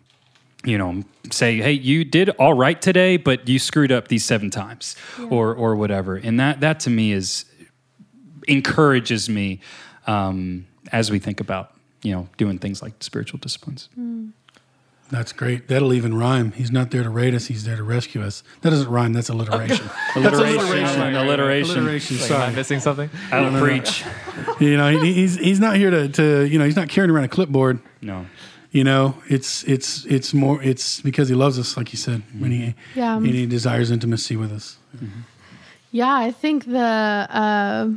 you 0.64 0.76
know 0.76 1.04
say 1.30 1.58
hey 1.58 1.72
you 1.72 2.04
did 2.04 2.30
all 2.30 2.54
right 2.54 2.82
today 2.82 3.16
but 3.16 3.48
you 3.48 3.58
screwed 3.58 3.92
up 3.92 4.08
these 4.08 4.24
seven 4.24 4.50
times 4.50 4.96
or 5.30 5.54
or 5.54 5.76
whatever 5.76 6.16
and 6.16 6.40
that 6.40 6.60
that 6.60 6.80
to 6.80 6.90
me 6.90 7.12
is 7.12 7.44
encourages 8.46 9.28
me 9.28 9.60
um, 10.06 10.66
as 10.92 11.10
we 11.10 11.18
think 11.18 11.40
about 11.40 11.72
you 12.02 12.12
know 12.12 12.28
doing 12.36 12.58
things 12.58 12.82
like 12.82 12.92
spiritual 13.00 13.38
disciplines. 13.38 13.88
That's 15.08 15.32
great. 15.32 15.68
That'll 15.68 15.92
even 15.92 16.16
rhyme. 16.18 16.50
He's 16.50 16.72
not 16.72 16.90
there 16.90 17.04
to 17.04 17.10
rate 17.10 17.32
us. 17.32 17.46
He's 17.46 17.62
there 17.64 17.76
to 17.76 17.84
rescue 17.84 18.22
us. 18.24 18.42
That 18.62 18.70
doesn't 18.70 18.90
rhyme. 18.90 19.12
That's 19.12 19.28
alliteration. 19.28 19.88
That's 20.16 20.36
alliteration. 20.36 21.14
alliteration. 21.14 21.76
Alliteration. 21.78 22.16
like, 22.18 22.30
am 22.30 22.36
I 22.36 22.40
Sorry. 22.40 22.54
missing 22.56 22.80
something? 22.80 23.10
I 23.30 23.40
don't 23.40 23.58
preach. 23.60 24.04
You 24.58 24.76
know, 24.78 24.88
he, 24.98 25.12
he's 25.12 25.36
he's 25.36 25.60
not 25.60 25.76
here 25.76 25.90
to, 25.90 26.08
to 26.08 26.44
you 26.46 26.58
know 26.58 26.64
he's 26.64 26.76
not 26.76 26.88
carrying 26.88 27.10
around 27.10 27.24
a 27.24 27.28
clipboard. 27.28 27.78
No. 28.00 28.26
You 28.70 28.84
know, 28.84 29.16
it's 29.28 29.64
it's 29.64 30.04
it's 30.06 30.32
more 30.32 30.62
it's 30.62 31.00
because 31.02 31.28
he 31.28 31.34
loves 31.34 31.58
us, 31.58 31.76
like 31.76 31.92
you 31.92 31.98
said, 31.98 32.22
when 32.38 32.50
he 32.52 32.74
Yeah. 32.94 33.16
and 33.16 33.26
he 33.26 33.44
desires 33.46 33.90
intimacy 33.90 34.34
with 34.36 34.50
us. 34.52 34.78
Yeah, 35.92 36.12
I 36.14 36.30
think 36.30 36.64
the 36.64 36.78
uh, 37.30 37.88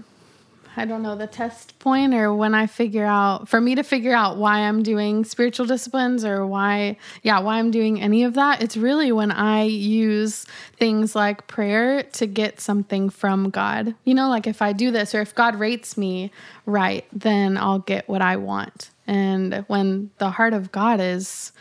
I 0.79 0.85
don't 0.85 1.03
know 1.03 1.17
the 1.17 1.27
test 1.27 1.77
point 1.79 2.13
or 2.13 2.33
when 2.33 2.55
I 2.55 2.65
figure 2.65 3.03
out 3.03 3.49
for 3.49 3.59
me 3.59 3.75
to 3.75 3.83
figure 3.83 4.13
out 4.13 4.37
why 4.37 4.59
I'm 4.59 4.81
doing 4.81 5.25
spiritual 5.25 5.65
disciplines 5.65 6.23
or 6.23 6.47
why 6.47 6.95
yeah 7.21 7.39
why 7.39 7.59
I'm 7.59 7.69
doing 7.69 8.01
any 8.01 8.23
of 8.23 8.35
that. 8.35 8.63
It's 8.63 8.77
really 8.77 9.11
when 9.11 9.29
I 9.29 9.63
use 9.63 10.45
things 10.77 11.17
like 11.17 11.47
prayer 11.47 12.03
to 12.03 12.25
get 12.25 12.61
something 12.61 13.09
from 13.09 13.49
God. 13.49 13.93
You 14.05 14.13
know, 14.13 14.29
like 14.29 14.47
if 14.47 14.61
I 14.61 14.71
do 14.71 14.89
this 14.89 15.13
or 15.13 15.19
if 15.19 15.35
God 15.35 15.59
rates 15.59 15.97
me 15.97 16.31
right, 16.65 17.05
then 17.11 17.57
I'll 17.57 17.79
get 17.79 18.07
what 18.07 18.21
I 18.21 18.37
want. 18.37 18.89
And 19.05 19.65
when 19.67 20.11
the 20.17 20.29
heart 20.29 20.53
of 20.53 20.71
God 20.71 21.01
is 21.01 21.51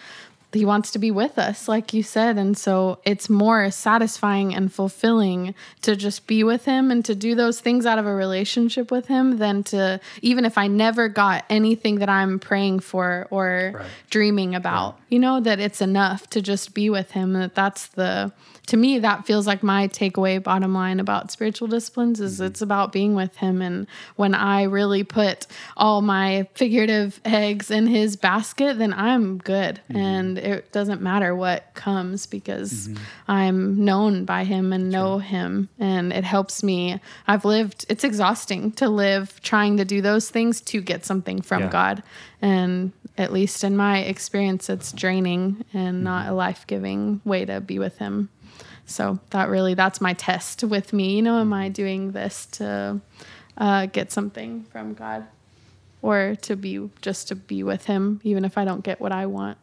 he 0.52 0.64
wants 0.64 0.90
to 0.92 0.98
be 0.98 1.11
with 1.11 1.38
us 1.38 1.68
like 1.68 1.92
you 1.92 2.02
said. 2.02 2.38
And 2.38 2.56
so 2.56 2.98
it's 3.04 3.28
more 3.28 3.70
satisfying 3.70 4.54
and 4.54 4.72
fulfilling 4.72 5.54
to 5.82 5.94
just 5.94 6.26
be 6.26 6.42
with 6.42 6.64
him 6.64 6.90
and 6.90 7.04
to 7.04 7.14
do 7.14 7.34
those 7.34 7.61
things 7.61 7.84
out 7.87 7.98
of 7.98 8.06
a 8.06 8.14
relationship 8.14 8.90
with 8.90 9.08
him 9.08 9.38
than 9.38 9.62
to 9.64 10.00
even 10.22 10.44
if 10.44 10.56
i 10.56 10.66
never 10.66 11.08
got 11.08 11.44
anything 11.50 11.96
that 11.96 12.08
i'm 12.08 12.38
praying 12.38 12.80
for 12.80 13.26
or 13.30 13.72
Right. 13.74 13.87
dreaming 14.11 14.54
about 14.54 14.98
you 15.08 15.18
know 15.18 15.40
that 15.40 15.58
it's 15.58 15.80
enough 15.80 16.28
to 16.30 16.42
just 16.42 16.74
be 16.74 16.90
with 16.90 17.12
him. 17.12 17.32
That 17.32 17.54
that's 17.54 17.88
the 17.88 18.32
to 18.66 18.76
me 18.76 18.98
that 18.98 19.24
feels 19.24 19.46
like 19.46 19.62
my 19.62 19.88
takeaway 19.88 20.42
bottom 20.42 20.74
line 20.74 21.00
about 21.00 21.30
spiritual 21.30 21.68
disciplines 21.68 22.20
is 22.20 22.34
mm-hmm. 22.34 22.44
it's 22.46 22.61
about 22.61 22.92
being 22.92 23.14
with 23.14 23.37
him. 23.37 23.62
And 23.62 23.87
when 24.16 24.34
i 24.34 24.64
really 24.64 25.04
put 25.04 25.46
all 25.76 26.02
my 26.02 26.46
figurative 26.54 27.20
eggs 27.24 27.70
in 27.70 27.87
his 27.87 28.16
basket 28.16 28.78
then 28.78 28.92
i'm 28.92 29.38
good. 29.38 29.80
Mm-hmm. 29.88 29.96
And 29.96 30.38
it 30.38 30.72
doesn't 30.72 31.01
matter 31.01 31.35
what 31.35 31.74
comes 31.74 32.27
because 32.27 32.88
mm-hmm. 32.88 33.03
i'm 33.29 33.85
known 33.85 34.24
by 34.24 34.44
him 34.44 34.72
and 34.72 34.90
know 34.90 35.18
him. 35.18 35.68
And 35.79 36.12
it 36.12 36.24
helps 36.24 36.62
me. 36.62 37.01
I've 37.27 37.44
lived 37.44 37.87
it's 37.88 38.05
exhausting 38.05 38.72
to 38.72 38.88
live 38.88 39.40
trying 39.42 39.77
to 39.77 39.85
do 39.85 40.01
those 40.01 40.31
things 40.31 40.61
to 40.62 40.81
get 40.81 41.05
something 41.05 41.40
from 41.40 41.62
Yeah. 41.62 41.70
god. 41.70 42.03
And 42.40 42.92
at 43.16 43.33
least 43.33 43.64
in 43.64 43.77
my 43.77 43.98
experience 43.98 44.68
it's 44.68 44.92
draining 44.92 45.64
and 45.72 45.96
mm-hmm. 45.96 46.05
not 46.05 46.29
a 46.29 46.33
life-giving 46.33 47.20
way 47.24 47.44
to 47.44 47.61
be 47.61 47.79
with 47.79 47.98
him. 47.98 48.29
So 48.87 49.18
that 49.31 49.48
really 49.48 49.74
that's 49.74 50.01
my 50.01 50.14
test 50.14 50.64
with 50.64 50.92
me. 50.92 51.16
You 51.16 51.22
know 51.22 51.40
am 51.40 51.53
i 51.53 51.66
mm-hmm. 51.66 51.72
doing 51.72 52.12
this 52.12 52.46
to 52.46 53.01
uh, 53.59 53.87
get 53.87 54.12
something 54.12 54.64
from 54.70 54.94
god 54.94 55.27
or 56.03 56.37
to 56.42 56.57
be 56.57 56.88
just 57.03 57.29
to 57.29 57.35
be 57.35 57.62
with 57.62 57.87
him 57.87 58.20
even 58.22 58.44
if 58.44 58.57
i 58.57 58.64
don't 58.64 58.85
get 58.85 59.01
what 59.01 59.12
i 59.12 59.27
want 59.27 59.59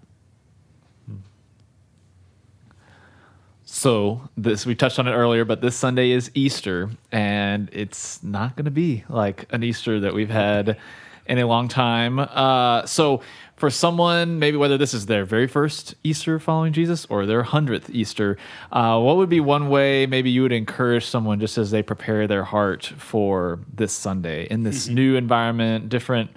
So 3.75 4.21
this 4.37 4.65
we 4.65 4.73
touched 4.73 4.99
on 4.99 5.07
it 5.09 5.11
earlier, 5.11 5.43
but 5.43 5.59
this 5.59 5.75
Sunday 5.75 6.11
is 6.11 6.31
Easter, 6.33 6.89
and 7.11 7.69
it's 7.73 8.23
not 8.23 8.55
going 8.55 8.63
to 8.63 8.71
be 8.71 9.03
like 9.09 9.51
an 9.51 9.65
Easter 9.65 9.99
that 9.99 10.13
we've 10.13 10.29
had 10.29 10.77
in 11.25 11.39
a 11.39 11.45
long 11.45 11.67
time. 11.67 12.19
Uh, 12.19 12.85
so 12.85 13.21
for 13.57 13.69
someone, 13.69 14.39
maybe 14.39 14.55
whether 14.55 14.77
this 14.77 14.93
is 14.93 15.07
their 15.07 15.25
very 15.25 15.45
first 15.45 15.93
Easter 16.05 16.39
following 16.39 16.71
Jesus 16.71 17.05
or 17.09 17.25
their 17.25 17.43
hundredth 17.43 17.89
Easter, 17.89 18.37
uh, 18.71 18.97
what 18.97 19.17
would 19.17 19.27
be 19.27 19.41
one 19.41 19.67
way 19.67 20.05
maybe 20.05 20.29
you 20.29 20.43
would 20.43 20.53
encourage 20.53 21.05
someone 21.05 21.41
just 21.41 21.57
as 21.57 21.69
they 21.69 21.83
prepare 21.83 22.27
their 22.27 22.45
heart 22.45 22.85
for 22.85 23.59
this 23.73 23.91
Sunday 23.91 24.47
in 24.49 24.63
this 24.63 24.87
new 24.87 25.17
environment, 25.17 25.89
different 25.89 26.29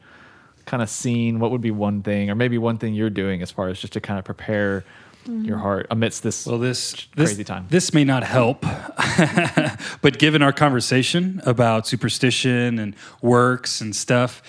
kind 0.66 0.83
of 0.83 0.90
scene? 0.90 1.38
What 1.38 1.53
would 1.53 1.61
be 1.61 1.70
one 1.70 2.03
thing, 2.03 2.31
or 2.31 2.35
maybe 2.35 2.59
one 2.59 2.79
thing 2.79 2.94
you're 2.94 3.11
doing 3.11 3.42
as 3.42 3.53
far 3.53 3.68
as 3.68 3.79
just 3.79 3.92
to 3.92 4.01
kind 4.01 4.18
of 4.18 4.24
prepare? 4.24 4.85
Your 5.29 5.57
mm-hmm. 5.57 5.62
heart 5.62 5.87
amidst 5.91 6.23
this 6.23 6.47
Well, 6.47 6.59
this 6.59 7.07
this, 7.14 7.31
crazy 7.31 7.45
time. 7.45 7.67
This 7.69 7.93
may 7.93 8.03
not 8.03 8.25
help, 8.25 8.62
but 10.03 10.19
given 10.19 10.41
our 10.41 10.55
conversation 10.55 11.43
about 11.45 11.87
superstition 11.87 12.79
and 12.79 12.97
works 13.21 13.83
and 13.83 13.95
stuff, 13.95 14.43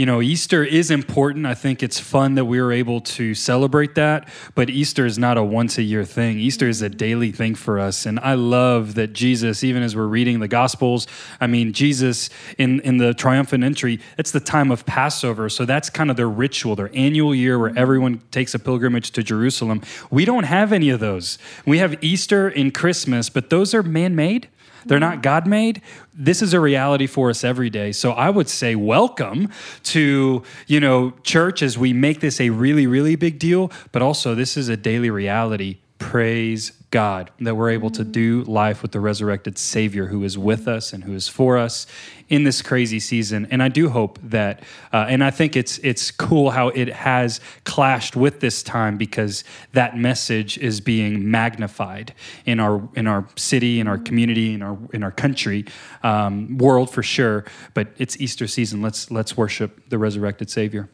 you 0.00 0.06
know, 0.06 0.22
Easter 0.22 0.64
is 0.64 0.90
important. 0.90 1.44
I 1.44 1.52
think 1.52 1.82
it's 1.82 2.00
fun 2.00 2.34
that 2.36 2.46
we 2.46 2.58
were 2.58 2.72
able 2.72 3.02
to 3.02 3.34
celebrate 3.34 3.96
that, 3.96 4.30
but 4.54 4.70
Easter 4.70 5.04
is 5.04 5.18
not 5.18 5.36
a 5.36 5.44
once 5.44 5.76
a 5.76 5.82
year 5.82 6.06
thing. 6.06 6.38
Easter 6.38 6.66
is 6.66 6.80
a 6.80 6.88
daily 6.88 7.32
thing 7.32 7.54
for 7.54 7.78
us. 7.78 8.06
And 8.06 8.18
I 8.20 8.32
love 8.32 8.94
that 8.94 9.12
Jesus, 9.12 9.62
even 9.62 9.82
as 9.82 9.94
we're 9.94 10.06
reading 10.06 10.40
the 10.40 10.48
Gospels, 10.48 11.06
I 11.38 11.48
mean, 11.48 11.74
Jesus 11.74 12.30
in, 12.56 12.80
in 12.80 12.96
the 12.96 13.12
triumphant 13.12 13.62
entry, 13.62 14.00
it's 14.16 14.30
the 14.30 14.40
time 14.40 14.70
of 14.70 14.86
Passover. 14.86 15.50
So 15.50 15.66
that's 15.66 15.90
kind 15.90 16.10
of 16.10 16.16
their 16.16 16.30
ritual, 16.30 16.76
their 16.76 16.90
annual 16.94 17.34
year 17.34 17.58
where 17.58 17.76
everyone 17.76 18.22
takes 18.30 18.54
a 18.54 18.58
pilgrimage 18.58 19.10
to 19.10 19.22
Jerusalem. 19.22 19.82
We 20.10 20.24
don't 20.24 20.44
have 20.44 20.72
any 20.72 20.88
of 20.88 21.00
those. 21.00 21.36
We 21.66 21.76
have 21.76 22.02
Easter 22.02 22.48
and 22.48 22.72
Christmas, 22.72 23.28
but 23.28 23.50
those 23.50 23.74
are 23.74 23.82
man 23.82 24.16
made. 24.16 24.48
They're 24.86 25.00
not 25.00 25.22
God 25.22 25.46
made. 25.46 25.82
This 26.14 26.42
is 26.42 26.52
a 26.52 26.60
reality 26.60 27.06
for 27.06 27.30
us 27.30 27.44
every 27.44 27.70
day. 27.70 27.92
So 27.92 28.12
I 28.12 28.30
would 28.30 28.48
say 28.48 28.74
welcome 28.74 29.50
to, 29.84 30.42
you 30.66 30.80
know, 30.80 31.12
church 31.22 31.62
as 31.62 31.78
we 31.78 31.92
make 31.92 32.20
this 32.20 32.40
a 32.40 32.50
really, 32.50 32.86
really 32.86 33.16
big 33.16 33.38
deal, 33.38 33.70
but 33.92 34.02
also 34.02 34.34
this 34.34 34.56
is 34.56 34.68
a 34.68 34.76
daily 34.76 35.10
reality. 35.10 35.78
Praise 35.98 36.72
God, 36.90 37.30
that 37.38 37.54
we're 37.54 37.70
able 37.70 37.90
to 37.90 38.02
do 38.02 38.42
life 38.44 38.82
with 38.82 38.90
the 38.90 38.98
resurrected 38.98 39.56
Savior 39.58 40.06
who 40.06 40.24
is 40.24 40.36
with 40.36 40.66
us 40.66 40.92
and 40.92 41.04
who 41.04 41.14
is 41.14 41.28
for 41.28 41.56
us 41.56 41.86
in 42.28 42.42
this 42.42 42.62
crazy 42.62 42.98
season. 42.98 43.46
And 43.50 43.62
I 43.62 43.68
do 43.68 43.90
hope 43.90 44.18
that, 44.24 44.62
uh, 44.92 45.06
and 45.08 45.22
I 45.22 45.30
think 45.30 45.54
it's 45.54 45.78
it's 45.78 46.10
cool 46.10 46.50
how 46.50 46.68
it 46.68 46.88
has 46.88 47.40
clashed 47.64 48.16
with 48.16 48.40
this 48.40 48.64
time 48.64 48.96
because 48.96 49.44
that 49.72 49.96
message 49.96 50.58
is 50.58 50.80
being 50.80 51.30
magnified 51.30 52.12
in 52.44 52.58
our 52.58 52.88
in 52.94 53.06
our 53.06 53.26
city, 53.36 53.78
in 53.78 53.86
our 53.86 53.98
community, 53.98 54.54
in 54.54 54.62
our 54.62 54.78
in 54.92 55.04
our 55.04 55.12
country, 55.12 55.66
um, 56.02 56.58
world 56.58 56.90
for 56.90 57.04
sure. 57.04 57.44
But 57.72 57.88
it's 57.98 58.20
Easter 58.20 58.48
season. 58.48 58.82
Let's 58.82 59.12
let's 59.12 59.36
worship 59.36 59.90
the 59.90 59.98
resurrected 59.98 60.50
Savior. 60.50 60.88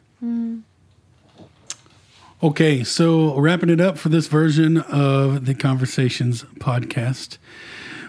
Okay, 2.42 2.84
so 2.84 3.34
wrapping 3.40 3.70
it 3.70 3.80
up 3.80 3.96
for 3.96 4.10
this 4.10 4.26
version 4.26 4.76
of 4.76 5.46
the 5.46 5.54
Conversations 5.54 6.42
podcast. 6.58 7.38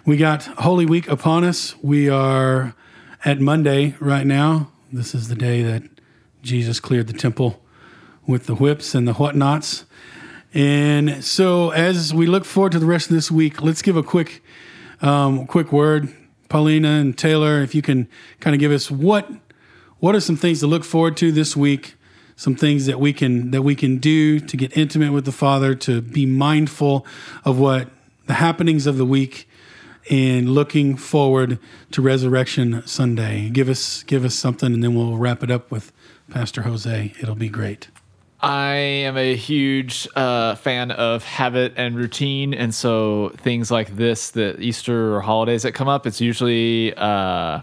We 0.05 0.17
got 0.17 0.43
Holy 0.43 0.85
Week 0.85 1.07
upon 1.07 1.45
us. 1.45 1.81
We 1.81 2.09
are 2.09 2.75
at 3.23 3.39
Monday 3.39 3.95
right 4.01 4.27
now. 4.27 4.69
This 4.91 5.15
is 5.15 5.29
the 5.29 5.35
day 5.35 5.63
that 5.63 5.83
Jesus 6.41 6.81
cleared 6.81 7.07
the 7.07 7.13
temple 7.13 7.63
with 8.27 8.47
the 8.47 8.55
whips 8.55 8.93
and 8.93 9.07
the 9.07 9.13
whatnots. 9.13 9.85
And 10.53 11.23
so, 11.23 11.69
as 11.69 12.13
we 12.13 12.27
look 12.27 12.43
forward 12.43 12.73
to 12.73 12.79
the 12.79 12.85
rest 12.85 13.09
of 13.09 13.15
this 13.15 13.31
week, 13.31 13.61
let's 13.61 13.81
give 13.81 13.95
a 13.95 14.03
quick, 14.03 14.43
um, 15.01 15.47
quick 15.47 15.71
word, 15.71 16.13
Paulina 16.49 16.89
and 16.89 17.17
Taylor, 17.17 17.61
if 17.61 17.73
you 17.73 17.81
can 17.81 18.09
kind 18.41 18.53
of 18.53 18.59
give 18.59 18.73
us 18.73 18.91
what, 18.91 19.31
what 19.99 20.15
are 20.15 20.19
some 20.19 20.35
things 20.35 20.59
to 20.59 20.67
look 20.67 20.83
forward 20.83 21.15
to 21.15 21.31
this 21.31 21.55
week 21.55 21.93
some 22.37 22.55
things 22.55 22.85
that 22.85 22.99
we 23.01 23.11
can 23.11 23.51
that 23.51 23.63
we 23.63 23.75
can 23.75 23.97
do 23.97 24.39
to 24.39 24.55
get 24.55 24.77
intimate 24.77 25.11
with 25.11 25.25
the 25.25 25.31
Father, 25.33 25.75
to 25.75 26.01
be 26.01 26.25
mindful 26.25 27.05
of 27.43 27.59
what 27.59 27.89
the 28.27 28.35
happenings 28.35 28.87
of 28.87 28.97
the 28.97 29.05
week, 29.05 29.49
and 30.09 30.49
looking 30.49 30.95
forward 30.95 31.59
to 31.91 32.01
Resurrection 32.01 32.83
Sunday. 32.85 33.49
Give 33.49 33.67
us 33.67 34.03
give 34.03 34.23
us 34.23 34.35
something, 34.35 34.73
and 34.73 34.81
then 34.81 34.95
we'll 34.95 35.17
wrap 35.17 35.43
it 35.43 35.51
up 35.51 35.69
with 35.71 35.91
Pastor 36.29 36.61
Jose. 36.61 37.13
It'll 37.19 37.35
be 37.35 37.49
great. 37.49 37.89
I 38.39 38.75
am 38.75 39.17
a 39.17 39.35
huge 39.35 40.07
uh, 40.15 40.53
fan 40.55 40.91
of 40.91 41.23
habit 41.23 41.73
and 41.75 41.95
routine, 41.95 42.53
and 42.53 42.73
so 42.73 43.29
things 43.37 43.71
like 43.71 43.95
this, 43.95 44.29
the 44.29 44.55
Easter 44.61 45.15
or 45.15 45.21
holidays 45.21 45.63
that 45.63 45.71
come 45.71 45.87
up, 45.87 46.05
it's 46.05 46.21
usually 46.21 46.93
uh, 46.93 47.61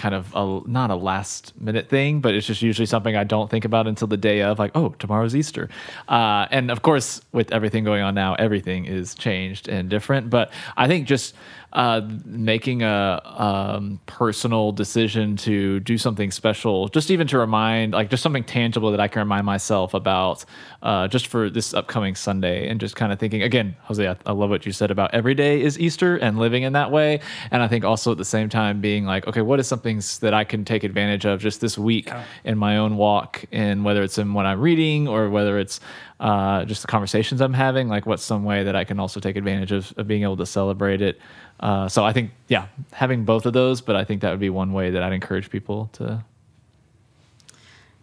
kind 0.00 0.14
of 0.14 0.32
a, 0.34 0.62
not 0.66 0.90
a 0.90 0.94
last 0.94 1.52
minute 1.60 1.90
thing, 1.90 2.20
but 2.22 2.34
it's 2.34 2.46
just 2.46 2.62
usually 2.62 2.86
something 2.86 3.14
I 3.14 3.24
don't 3.24 3.50
think 3.50 3.66
about 3.66 3.86
until 3.86 4.08
the 4.08 4.16
day 4.16 4.40
of, 4.40 4.58
like, 4.58 4.72
oh, 4.74 4.88
tomorrow's 4.98 5.36
Easter. 5.36 5.68
Uh, 6.08 6.46
and 6.50 6.70
of 6.70 6.80
course, 6.80 7.20
with 7.32 7.52
everything 7.52 7.84
going 7.84 8.02
on 8.02 8.14
now, 8.14 8.34
everything 8.34 8.86
is 8.86 9.14
changed 9.14 9.68
and 9.68 9.90
different. 9.90 10.30
But 10.30 10.52
I 10.78 10.88
think 10.88 11.06
just 11.06 11.34
uh, 11.72 12.00
making 12.24 12.82
a 12.82 13.20
um, 13.24 14.00
personal 14.06 14.72
decision 14.72 15.36
to 15.36 15.80
do 15.80 15.96
something 15.96 16.30
special, 16.30 16.88
just 16.88 17.10
even 17.10 17.26
to 17.28 17.38
remind, 17.38 17.92
like, 17.92 18.10
just 18.10 18.22
something 18.22 18.42
tangible 18.44 18.90
that 18.90 19.00
I 19.00 19.08
can 19.08 19.20
remind 19.20 19.46
myself 19.46 19.94
about 19.94 20.44
uh, 20.82 21.06
just 21.08 21.28
for 21.28 21.48
this 21.50 21.72
upcoming 21.74 22.14
Sunday, 22.14 22.68
and 22.68 22.80
just 22.80 22.96
kind 22.96 23.12
of 23.12 23.18
thinking 23.18 23.42
again, 23.42 23.76
Jose, 23.84 24.06
I, 24.06 24.16
I 24.26 24.32
love 24.32 24.50
what 24.50 24.66
you 24.66 24.72
said 24.72 24.90
about 24.90 25.14
every 25.14 25.34
day 25.34 25.60
is 25.62 25.78
Easter 25.78 26.16
and 26.16 26.38
living 26.38 26.62
in 26.64 26.72
that 26.72 26.90
way. 26.90 27.20
And 27.50 27.62
I 27.62 27.68
think 27.68 27.84
also 27.84 28.12
at 28.12 28.18
the 28.18 28.24
same 28.24 28.48
time 28.48 28.80
being 28.80 29.04
like, 29.04 29.26
okay, 29.28 29.42
what 29.42 29.60
is 29.60 29.68
something 29.68 30.00
that 30.20 30.34
I 30.34 30.44
can 30.44 30.64
take 30.64 30.82
advantage 30.84 31.24
of 31.24 31.40
just 31.40 31.60
this 31.60 31.76
week 31.78 32.06
Yeah. 32.08 32.24
in 32.44 32.58
my 32.58 32.78
own 32.78 32.96
walk, 32.96 33.44
and 33.52 33.84
whether 33.84 34.02
it's 34.02 34.18
in 34.18 34.32
what 34.34 34.46
I'm 34.46 34.60
reading 34.60 35.06
or 35.06 35.30
whether 35.30 35.58
it's 35.58 35.80
uh, 36.18 36.64
just 36.66 36.82
the 36.82 36.88
conversations 36.88 37.40
I'm 37.40 37.54
having, 37.54 37.88
like 37.88 38.04
what's 38.06 38.22
some 38.22 38.44
way 38.44 38.64
that 38.64 38.76
I 38.76 38.84
can 38.84 39.00
also 39.00 39.20
take 39.20 39.36
advantage 39.36 39.72
of, 39.72 39.92
of 39.96 40.06
being 40.06 40.22
able 40.22 40.36
to 40.36 40.46
celebrate 40.46 41.00
it. 41.00 41.18
Uh, 41.60 41.88
so 41.88 42.04
I 42.04 42.12
think, 42.12 42.30
yeah, 42.48 42.66
having 42.92 43.24
both 43.24 43.46
of 43.46 43.52
those, 43.52 43.80
but 43.80 43.94
I 43.94 44.04
think 44.04 44.22
that 44.22 44.30
would 44.30 44.40
be 44.40 44.50
one 44.50 44.72
way 44.72 44.90
that 44.90 45.02
I'd 45.02 45.12
encourage 45.12 45.50
people 45.50 45.90
to. 45.94 46.24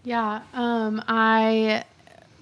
Yeah, 0.03 0.41
um, 0.53 1.03
I 1.07 1.83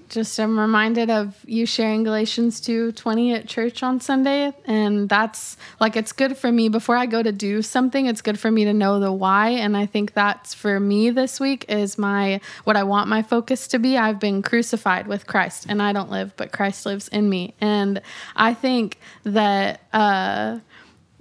just 0.09 0.39
am 0.39 0.59
reminded 0.59 1.09
of 1.09 1.35
you 1.45 1.65
sharing 1.65 2.03
Galatians 2.03 2.61
2:20 2.61 3.33
at 3.33 3.47
church 3.47 3.81
on 3.81 3.99
Sunday 3.99 4.53
and 4.65 5.09
that's 5.09 5.57
like 5.79 5.95
it's 5.95 6.11
good 6.11 6.37
for 6.37 6.51
me 6.51 6.69
before 6.69 6.95
I 6.95 7.05
go 7.05 7.23
to 7.23 7.31
do 7.31 7.61
something 7.61 8.05
it's 8.05 8.21
good 8.21 8.39
for 8.39 8.51
me 8.51 8.65
to 8.65 8.73
know 8.73 8.99
the 8.99 9.11
why 9.11 9.49
and 9.49 9.75
I 9.75 9.85
think 9.85 10.13
that's 10.13 10.53
for 10.53 10.79
me 10.79 11.09
this 11.09 11.39
week 11.39 11.65
is 11.67 11.97
my 11.97 12.39
what 12.65 12.77
I 12.77 12.83
want 12.83 13.09
my 13.09 13.23
focus 13.23 13.67
to 13.69 13.79
be 13.79 13.97
I've 13.97 14.19
been 14.19 14.41
crucified 14.41 15.07
with 15.07 15.27
Christ 15.27 15.65
and 15.67 15.81
I 15.81 15.91
don't 15.91 16.11
live 16.11 16.35
but 16.37 16.51
Christ 16.51 16.85
lives 16.85 17.07
in 17.07 17.29
me 17.29 17.55
and 17.59 18.01
I 18.35 18.53
think 18.53 18.99
that 19.23 19.81
uh 19.91 20.59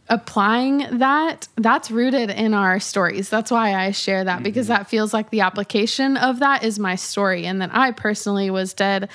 applying 0.08 0.98
that 0.98 1.48
that's 1.56 1.90
rooted 1.90 2.28
in 2.30 2.52
our 2.52 2.78
stories. 2.78 3.30
That's 3.30 3.50
why 3.50 3.74
i 3.74 3.90
share 3.90 4.24
that 4.24 4.42
because 4.42 4.66
mm-hmm. 4.66 4.78
that 4.78 4.88
feels 4.88 5.14
like 5.14 5.30
the 5.30 5.40
application 5.40 6.16
of 6.16 6.40
that 6.40 6.62
is 6.62 6.78
my 6.78 6.94
story 6.94 7.46
and 7.46 7.60
that 7.62 7.70
i 7.72 7.90
personally 7.90 8.50
was 8.50 8.74
dead 8.74 9.08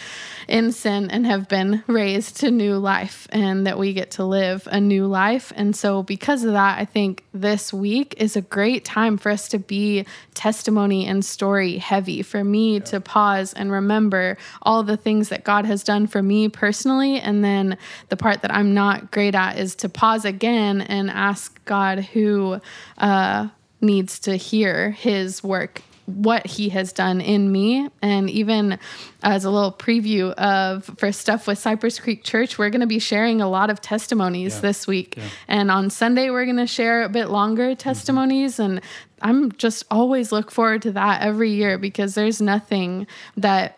in 0.48 0.72
sin 0.72 1.12
and 1.12 1.26
have 1.26 1.48
been 1.48 1.84
raised 1.88 2.38
to 2.38 2.50
new 2.50 2.78
life 2.78 3.28
and 3.32 3.68
that 3.68 3.78
we 3.78 3.94
get 3.94 4.12
to 4.12 4.24
live 4.24 4.68
a 4.72 4.80
new 4.80 5.06
life. 5.06 5.52
And 5.56 5.76
so 5.76 6.02
because 6.02 6.44
of 6.44 6.54
that 6.54 6.80
i 6.80 6.86
think 6.86 7.24
this 7.34 7.72
week 7.72 8.16
is 8.18 8.36
a 8.36 8.42
great 8.42 8.84
time 8.84 9.18
for 9.18 9.30
us 9.30 9.48
to 9.50 9.60
be 9.60 10.06
testimony 10.34 11.06
and 11.06 11.24
story 11.24 11.78
heavy 11.78 12.22
for 12.22 12.44
me 12.44 12.80
to 12.80 13.00
pause 13.00 13.54
and 13.54 13.72
remember 13.72 14.38
all 14.62 14.84
the 14.84 14.98
things 14.98 15.30
that 15.30 15.44
god 15.44 15.66
has 15.66 15.84
done 15.84 16.08
for 16.08 16.24
me 16.24 16.48
personally 16.48 17.20
and 17.20 17.44
then 17.44 17.78
the 18.08 18.18
part 18.18 18.42
that 18.42 18.54
i'm 18.54 18.74
not 18.74 19.12
great 19.12 19.36
at 19.36 19.58
is 19.58 19.76
to 19.76 19.90
pause 19.90 20.26
again 20.26 20.79
and 20.82 21.10
ask 21.10 21.64
God 21.66 22.00
who 22.00 22.60
uh, 22.98 23.48
needs 23.82 24.20
to 24.20 24.36
hear 24.36 24.92
his 24.92 25.44
work, 25.44 25.82
what 26.06 26.46
he 26.48 26.70
has 26.70 26.92
done 26.92 27.22
in 27.22 27.52
me. 27.52 27.88
And 28.02 28.30
even 28.30 28.80
as 29.22 29.46
a 29.46 29.52
little 29.52 29.72
preview 29.72 30.32
of 30.34 30.86
for 30.98 31.12
stuff 31.12 31.46
with 31.48 31.60
Cypress 31.60 32.00
Creek 32.00 32.24
Church, 32.24 32.58
we're 32.58 32.70
going 32.72 32.82
to 32.82 32.88
be 32.88 33.00
sharing 33.00 33.42
a 33.42 33.48
lot 33.50 33.70
of 33.70 33.80
testimonies 33.80 34.56
Yeah. 34.56 34.62
this 34.62 34.88
week. 34.88 35.18
And 35.48 35.70
on 35.70 35.90
Sunday, 35.90 36.30
we're 36.32 36.46
going 36.46 36.58
to 36.58 36.68
share 36.68 37.04
a 37.04 37.10
bit 37.10 37.30
longer 37.30 37.76
testimonies. 37.76 38.60
And 38.60 38.82
I'm 39.22 39.52
just 39.54 39.84
always 39.92 40.32
look 40.32 40.50
forward 40.50 40.82
to 40.84 40.92
that 40.94 41.22
every 41.22 41.52
year 41.52 41.78
because 41.78 42.16
there's 42.16 42.42
nothing 42.42 43.06
that 43.38 43.76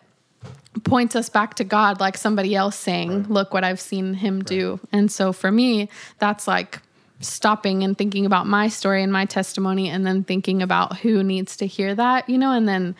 points 0.84 1.14
us 1.14 1.28
back 1.28 1.52
to 1.54 1.64
God 1.64 2.00
like 2.00 2.16
somebody 2.16 2.54
else 2.54 2.76
saying, 2.76 3.24
Look 3.28 3.52
what 3.52 3.62
I've 3.62 3.80
seen 3.80 4.14
him 4.14 4.42
do. 4.42 4.80
And 4.90 5.12
so 5.12 5.32
for 5.34 5.52
me, 5.52 5.90
that's 6.18 6.48
like 6.48 6.80
stopping 7.22 7.82
and 7.82 7.96
thinking 7.96 8.26
about 8.26 8.46
my 8.46 8.68
story 8.68 9.02
and 9.02 9.12
my 9.12 9.24
testimony 9.24 9.88
and 9.88 10.06
then 10.06 10.24
thinking 10.24 10.62
about 10.62 10.98
who 10.98 11.22
needs 11.22 11.56
to 11.58 11.66
hear 11.66 11.94
that, 11.94 12.28
you 12.28 12.38
know, 12.38 12.52
and 12.52 12.68
then 12.68 12.94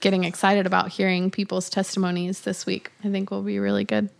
getting 0.00 0.24
excited 0.24 0.66
about 0.66 0.90
hearing 0.90 1.30
people's 1.30 1.70
testimonies 1.70 2.42
this 2.42 2.66
week. 2.66 2.90
I 3.04 3.10
think 3.10 3.30
will 3.30 3.42
be 3.42 3.58
really 3.58 3.84
good. 3.84 4.10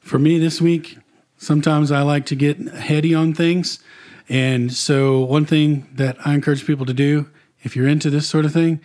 For 0.00 0.18
me 0.18 0.38
this 0.38 0.60
week, 0.60 0.98
sometimes 1.36 1.90
I 1.90 2.02
like 2.02 2.26
to 2.26 2.36
get 2.36 2.58
heady 2.58 3.14
on 3.14 3.34
things. 3.34 3.80
And 4.28 4.72
so, 4.72 5.20
one 5.20 5.46
thing 5.46 5.88
that 5.94 6.16
I 6.26 6.34
encourage 6.34 6.66
people 6.66 6.86
to 6.86 6.94
do, 6.94 7.28
if 7.62 7.76
you're 7.76 7.88
into 7.88 8.10
this 8.10 8.28
sort 8.28 8.44
of 8.44 8.52
thing, 8.52 8.80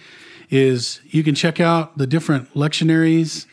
is 0.50 1.00
you 1.06 1.24
can 1.24 1.34
check 1.36 1.60
out 1.60 1.98
the 1.98 2.08
different 2.08 2.54
lectionaries 2.54 3.46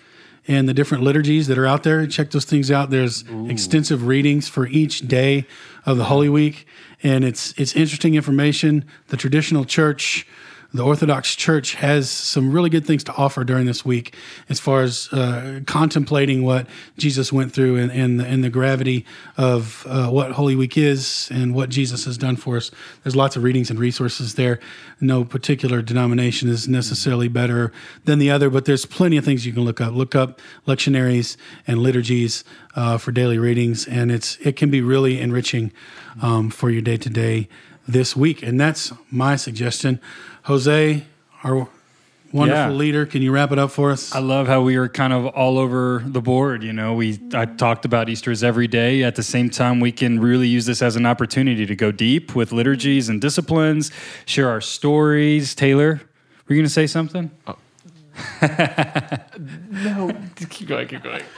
and 0.48 0.68
the 0.68 0.74
different 0.74 1.04
liturgies 1.04 1.46
that 1.46 1.58
are 1.58 1.66
out 1.66 1.82
there. 1.82 2.06
Check 2.06 2.30
those 2.30 2.46
things 2.46 2.70
out. 2.70 2.90
There's 2.90 3.22
extensive 3.48 4.06
readings 4.06 4.48
for 4.48 4.66
each 4.66 5.06
day 5.06 5.46
of 5.86 5.98
the 5.98 6.04
Holy 6.04 6.28
Week, 6.28 6.66
and 7.02 7.24
it's 7.24 7.52
it's 7.56 7.76
interesting 7.76 8.14
information. 8.14 8.84
The 9.08 9.16
traditional 9.16 9.64
church 9.64 10.26
the 10.74 10.84
Orthodox 10.84 11.34
Church 11.34 11.74
has 11.76 12.10
some 12.10 12.52
really 12.52 12.68
good 12.68 12.86
things 12.86 13.02
to 13.04 13.14
offer 13.14 13.42
during 13.42 13.64
this 13.64 13.86
week 13.86 14.14
as 14.50 14.60
far 14.60 14.82
as 14.82 15.10
uh, 15.14 15.60
contemplating 15.66 16.42
what 16.42 16.66
Jesus 16.98 17.32
went 17.32 17.52
through 17.52 17.76
and, 17.76 17.90
and, 17.90 18.20
the, 18.20 18.26
and 18.26 18.44
the 18.44 18.50
gravity 18.50 19.06
of 19.38 19.86
uh, 19.88 20.08
what 20.08 20.32
Holy 20.32 20.54
Week 20.54 20.76
is 20.76 21.30
and 21.32 21.54
what 21.54 21.70
Jesus 21.70 22.04
has 22.04 22.18
done 22.18 22.36
for 22.36 22.58
us. 22.58 22.70
There's 23.02 23.16
lots 23.16 23.34
of 23.34 23.44
readings 23.44 23.70
and 23.70 23.78
resources 23.78 24.34
there. 24.34 24.60
No 25.00 25.24
particular 25.24 25.80
denomination 25.80 26.50
is 26.50 26.68
necessarily 26.68 27.28
better 27.28 27.72
than 28.04 28.18
the 28.18 28.30
other, 28.30 28.50
but 28.50 28.66
there's 28.66 28.84
plenty 28.84 29.16
of 29.16 29.24
things 29.24 29.46
you 29.46 29.54
can 29.54 29.64
look 29.64 29.80
up. 29.80 29.94
Look 29.94 30.14
up 30.14 30.38
lectionaries 30.66 31.38
and 31.66 31.78
liturgies 31.78 32.44
uh, 32.74 32.98
for 32.98 33.10
daily 33.10 33.38
readings, 33.38 33.86
and 33.88 34.10
it's 34.12 34.36
it 34.36 34.56
can 34.56 34.70
be 34.70 34.82
really 34.82 35.18
enriching 35.18 35.72
um, 36.20 36.50
for 36.50 36.68
your 36.68 36.82
day 36.82 36.98
to 36.98 37.08
day 37.08 37.48
this 37.88 38.14
week. 38.14 38.42
And 38.42 38.60
that's 38.60 38.92
my 39.10 39.34
suggestion. 39.36 39.98
Jose, 40.44 41.04
our 41.44 41.68
wonderful 42.32 42.72
Yeah. 42.72 42.78
leader, 42.78 43.06
can 43.06 43.22
you 43.22 43.30
wrap 43.32 43.52
it 43.52 43.58
up 43.58 43.70
for 43.70 43.90
us? 43.90 44.14
I 44.14 44.18
love 44.20 44.46
how 44.46 44.60
we 44.62 44.78
were 44.78 44.88
kind 44.88 45.12
of 45.12 45.26
all 45.26 45.58
over 45.58 46.02
the 46.06 46.20
board. 46.20 46.62
You 46.62 46.72
know, 46.72 46.94
we 46.94 47.18
I 47.34 47.44
talked 47.46 47.84
about 47.84 48.08
Easter's 48.08 48.42
every 48.44 48.66
day. 48.66 49.02
At 49.02 49.14
the 49.16 49.22
same 49.22 49.50
time, 49.50 49.80
we 49.80 49.92
can 49.92 50.20
really 50.20 50.48
use 50.48 50.66
this 50.66 50.82
as 50.82 50.96
an 50.96 51.06
opportunity 51.06 51.64
to 51.66 51.76
go 51.76 51.90
deep 51.90 52.34
with 52.34 52.52
liturgies 52.52 53.08
and 53.08 53.20
disciplines, 53.20 53.90
share 54.26 54.48
our 54.48 54.60
stories. 54.60 55.54
Taylor, 55.54 56.00
were 56.46 56.54
you 56.54 56.60
going 56.60 56.66
to 56.66 56.68
say 56.72 56.86
something? 56.86 57.30
Oh. 57.46 57.56
No, 59.70 60.10
keep 60.50 60.66
going, 60.68 60.88
keep 60.88 61.02
going. 61.04 61.22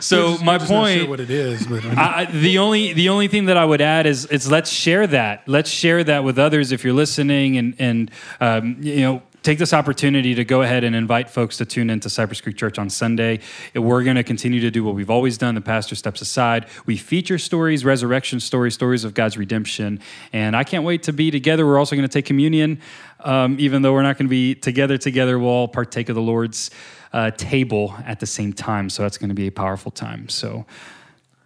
so 0.00 0.36
my 0.38 0.58
not 0.58 0.60
sure 0.60 0.68
point 0.68 1.08
what 1.08 1.20
it 1.20 1.30
is, 1.30 1.66
but 1.66 1.84
I, 1.84 2.26
the 2.26 2.58
only 2.58 2.92
the 2.92 3.08
only 3.08 3.28
thing 3.28 3.46
that 3.46 3.56
I 3.56 3.64
would 3.64 3.80
add 3.80 4.06
is 4.06 4.26
is 4.26 4.50
let's 4.50 4.70
share 4.70 5.06
that. 5.08 5.46
Let's 5.46 5.70
share 5.70 6.04
that 6.04 6.24
with 6.24 6.38
others 6.38 6.72
if 6.72 6.84
you're 6.84 6.92
listening, 6.94 7.56
and 7.56 7.74
and 7.78 8.10
um, 8.40 8.76
you 8.80 9.00
know. 9.00 9.22
Take 9.42 9.58
this 9.58 9.72
opportunity 9.72 10.34
to 10.34 10.44
go 10.44 10.60
ahead 10.60 10.84
and 10.84 10.94
invite 10.94 11.30
folks 11.30 11.56
to 11.56 11.64
tune 11.64 11.88
into 11.88 12.10
Cypress 12.10 12.42
Creek 12.42 12.58
Church 12.58 12.78
on 12.78 12.90
Sunday. 12.90 13.40
We're 13.74 14.02
going 14.02 14.16
to 14.16 14.22
continue 14.22 14.60
to 14.60 14.70
do 14.70 14.84
what 14.84 14.94
we've 14.94 15.08
always 15.08 15.38
done. 15.38 15.54
The 15.54 15.62
pastor 15.62 15.94
steps 15.94 16.20
aside. 16.20 16.66
We 16.84 16.98
feature 16.98 17.38
stories, 17.38 17.82
resurrection 17.82 18.40
stories, 18.40 18.74
stories 18.74 19.02
of 19.02 19.14
God's 19.14 19.38
redemption. 19.38 20.00
And 20.34 20.54
I 20.54 20.62
can't 20.62 20.84
wait 20.84 21.04
to 21.04 21.14
be 21.14 21.30
together. 21.30 21.64
We're 21.64 21.78
also 21.78 21.96
going 21.96 22.06
to 22.06 22.12
take 22.12 22.26
communion. 22.26 22.82
Um, 23.20 23.56
even 23.58 23.80
though 23.80 23.94
we're 23.94 24.02
not 24.02 24.18
going 24.18 24.26
to 24.26 24.30
be 24.30 24.54
together, 24.54 24.98
together, 24.98 25.38
we'll 25.38 25.48
all 25.48 25.68
partake 25.68 26.10
of 26.10 26.16
the 26.16 26.20
Lord's 26.22 26.70
uh, 27.12 27.30
table 27.32 27.94
at 28.06 28.20
the 28.20 28.26
same 28.26 28.52
time. 28.52 28.90
So 28.90 29.02
that's 29.02 29.18
going 29.18 29.30
to 29.30 29.34
be 29.34 29.46
a 29.46 29.52
powerful 29.52 29.90
time. 29.90 30.28
So, 30.28 30.64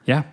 yeah. 0.04 0.24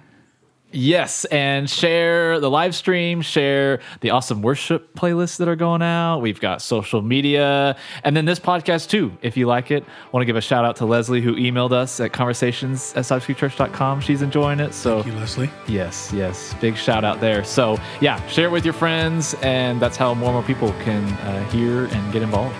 Yes, 0.73 1.25
and 1.25 1.69
share 1.69 2.39
the 2.39 2.49
live 2.49 2.75
stream, 2.75 3.21
share 3.21 3.81
the 3.99 4.11
awesome 4.11 4.41
worship 4.41 4.95
playlists 4.95 5.37
that 5.37 5.49
are 5.49 5.55
going 5.55 5.81
out. 5.81 6.19
We've 6.19 6.39
got 6.39 6.61
social 6.61 7.01
media, 7.01 7.75
and 8.05 8.15
then 8.15 8.23
this 8.23 8.39
podcast 8.39 8.89
too, 8.89 9.17
if 9.21 9.35
you 9.35 9.47
like 9.47 9.69
it. 9.69 9.83
want 10.13 10.21
to 10.21 10.25
give 10.25 10.37
a 10.37 10.41
shout 10.41 10.63
out 10.63 10.77
to 10.77 10.85
Leslie 10.85 11.21
who 11.21 11.35
emailed 11.35 11.73
us 11.73 11.99
at 11.99 12.13
conversations 12.13 12.93
at 12.95 13.03
cypresscreekchurch.com. 13.03 13.99
She's 13.99 14.21
enjoying 14.21 14.61
it. 14.61 14.73
So 14.73 15.03
thank 15.03 15.13
you, 15.13 15.19
Leslie. 15.19 15.49
yes, 15.67 16.11
yes, 16.13 16.53
big 16.61 16.77
shout 16.77 17.03
out 17.03 17.19
there. 17.19 17.43
So 17.43 17.77
yeah, 17.99 18.25
share 18.27 18.47
it 18.47 18.51
with 18.51 18.63
your 18.63 18.73
friends, 18.73 19.33
and 19.41 19.81
that's 19.81 19.97
how 19.97 20.13
more 20.13 20.29
and 20.29 20.35
more 20.35 20.43
people 20.43 20.71
can 20.83 21.03
uh, 21.03 21.43
hear 21.49 21.85
and 21.85 22.13
get 22.13 22.21
involved. 22.21 22.55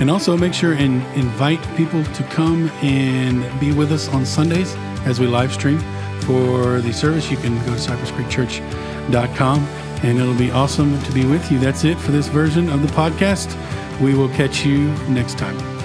And 0.00 0.10
also 0.10 0.36
make 0.36 0.54
sure 0.54 0.72
and 0.72 1.02
invite 1.14 1.60
people 1.76 2.02
to 2.02 2.22
come 2.24 2.70
and 2.82 3.60
be 3.60 3.72
with 3.72 3.92
us 3.92 4.08
on 4.08 4.24
Sundays 4.24 4.74
as 5.04 5.20
we 5.20 5.26
live 5.26 5.52
stream. 5.52 5.78
For 6.22 6.80
the 6.80 6.92
service, 6.92 7.30
you 7.30 7.36
can 7.36 7.56
go 7.66 7.74
to 7.74 7.80
cypresscreekchurch.com 7.80 9.58
and 10.02 10.18
it'll 10.18 10.34
be 10.34 10.50
awesome 10.50 11.00
to 11.02 11.12
be 11.12 11.26
with 11.26 11.50
you. 11.52 11.58
That's 11.58 11.84
it 11.84 11.98
for 11.98 12.12
this 12.12 12.28
version 12.28 12.70
of 12.70 12.82
the 12.82 12.88
podcast. 12.88 13.54
We 14.00 14.14
will 14.14 14.30
catch 14.30 14.64
you 14.64 14.88
next 15.08 15.36
time. 15.36 15.79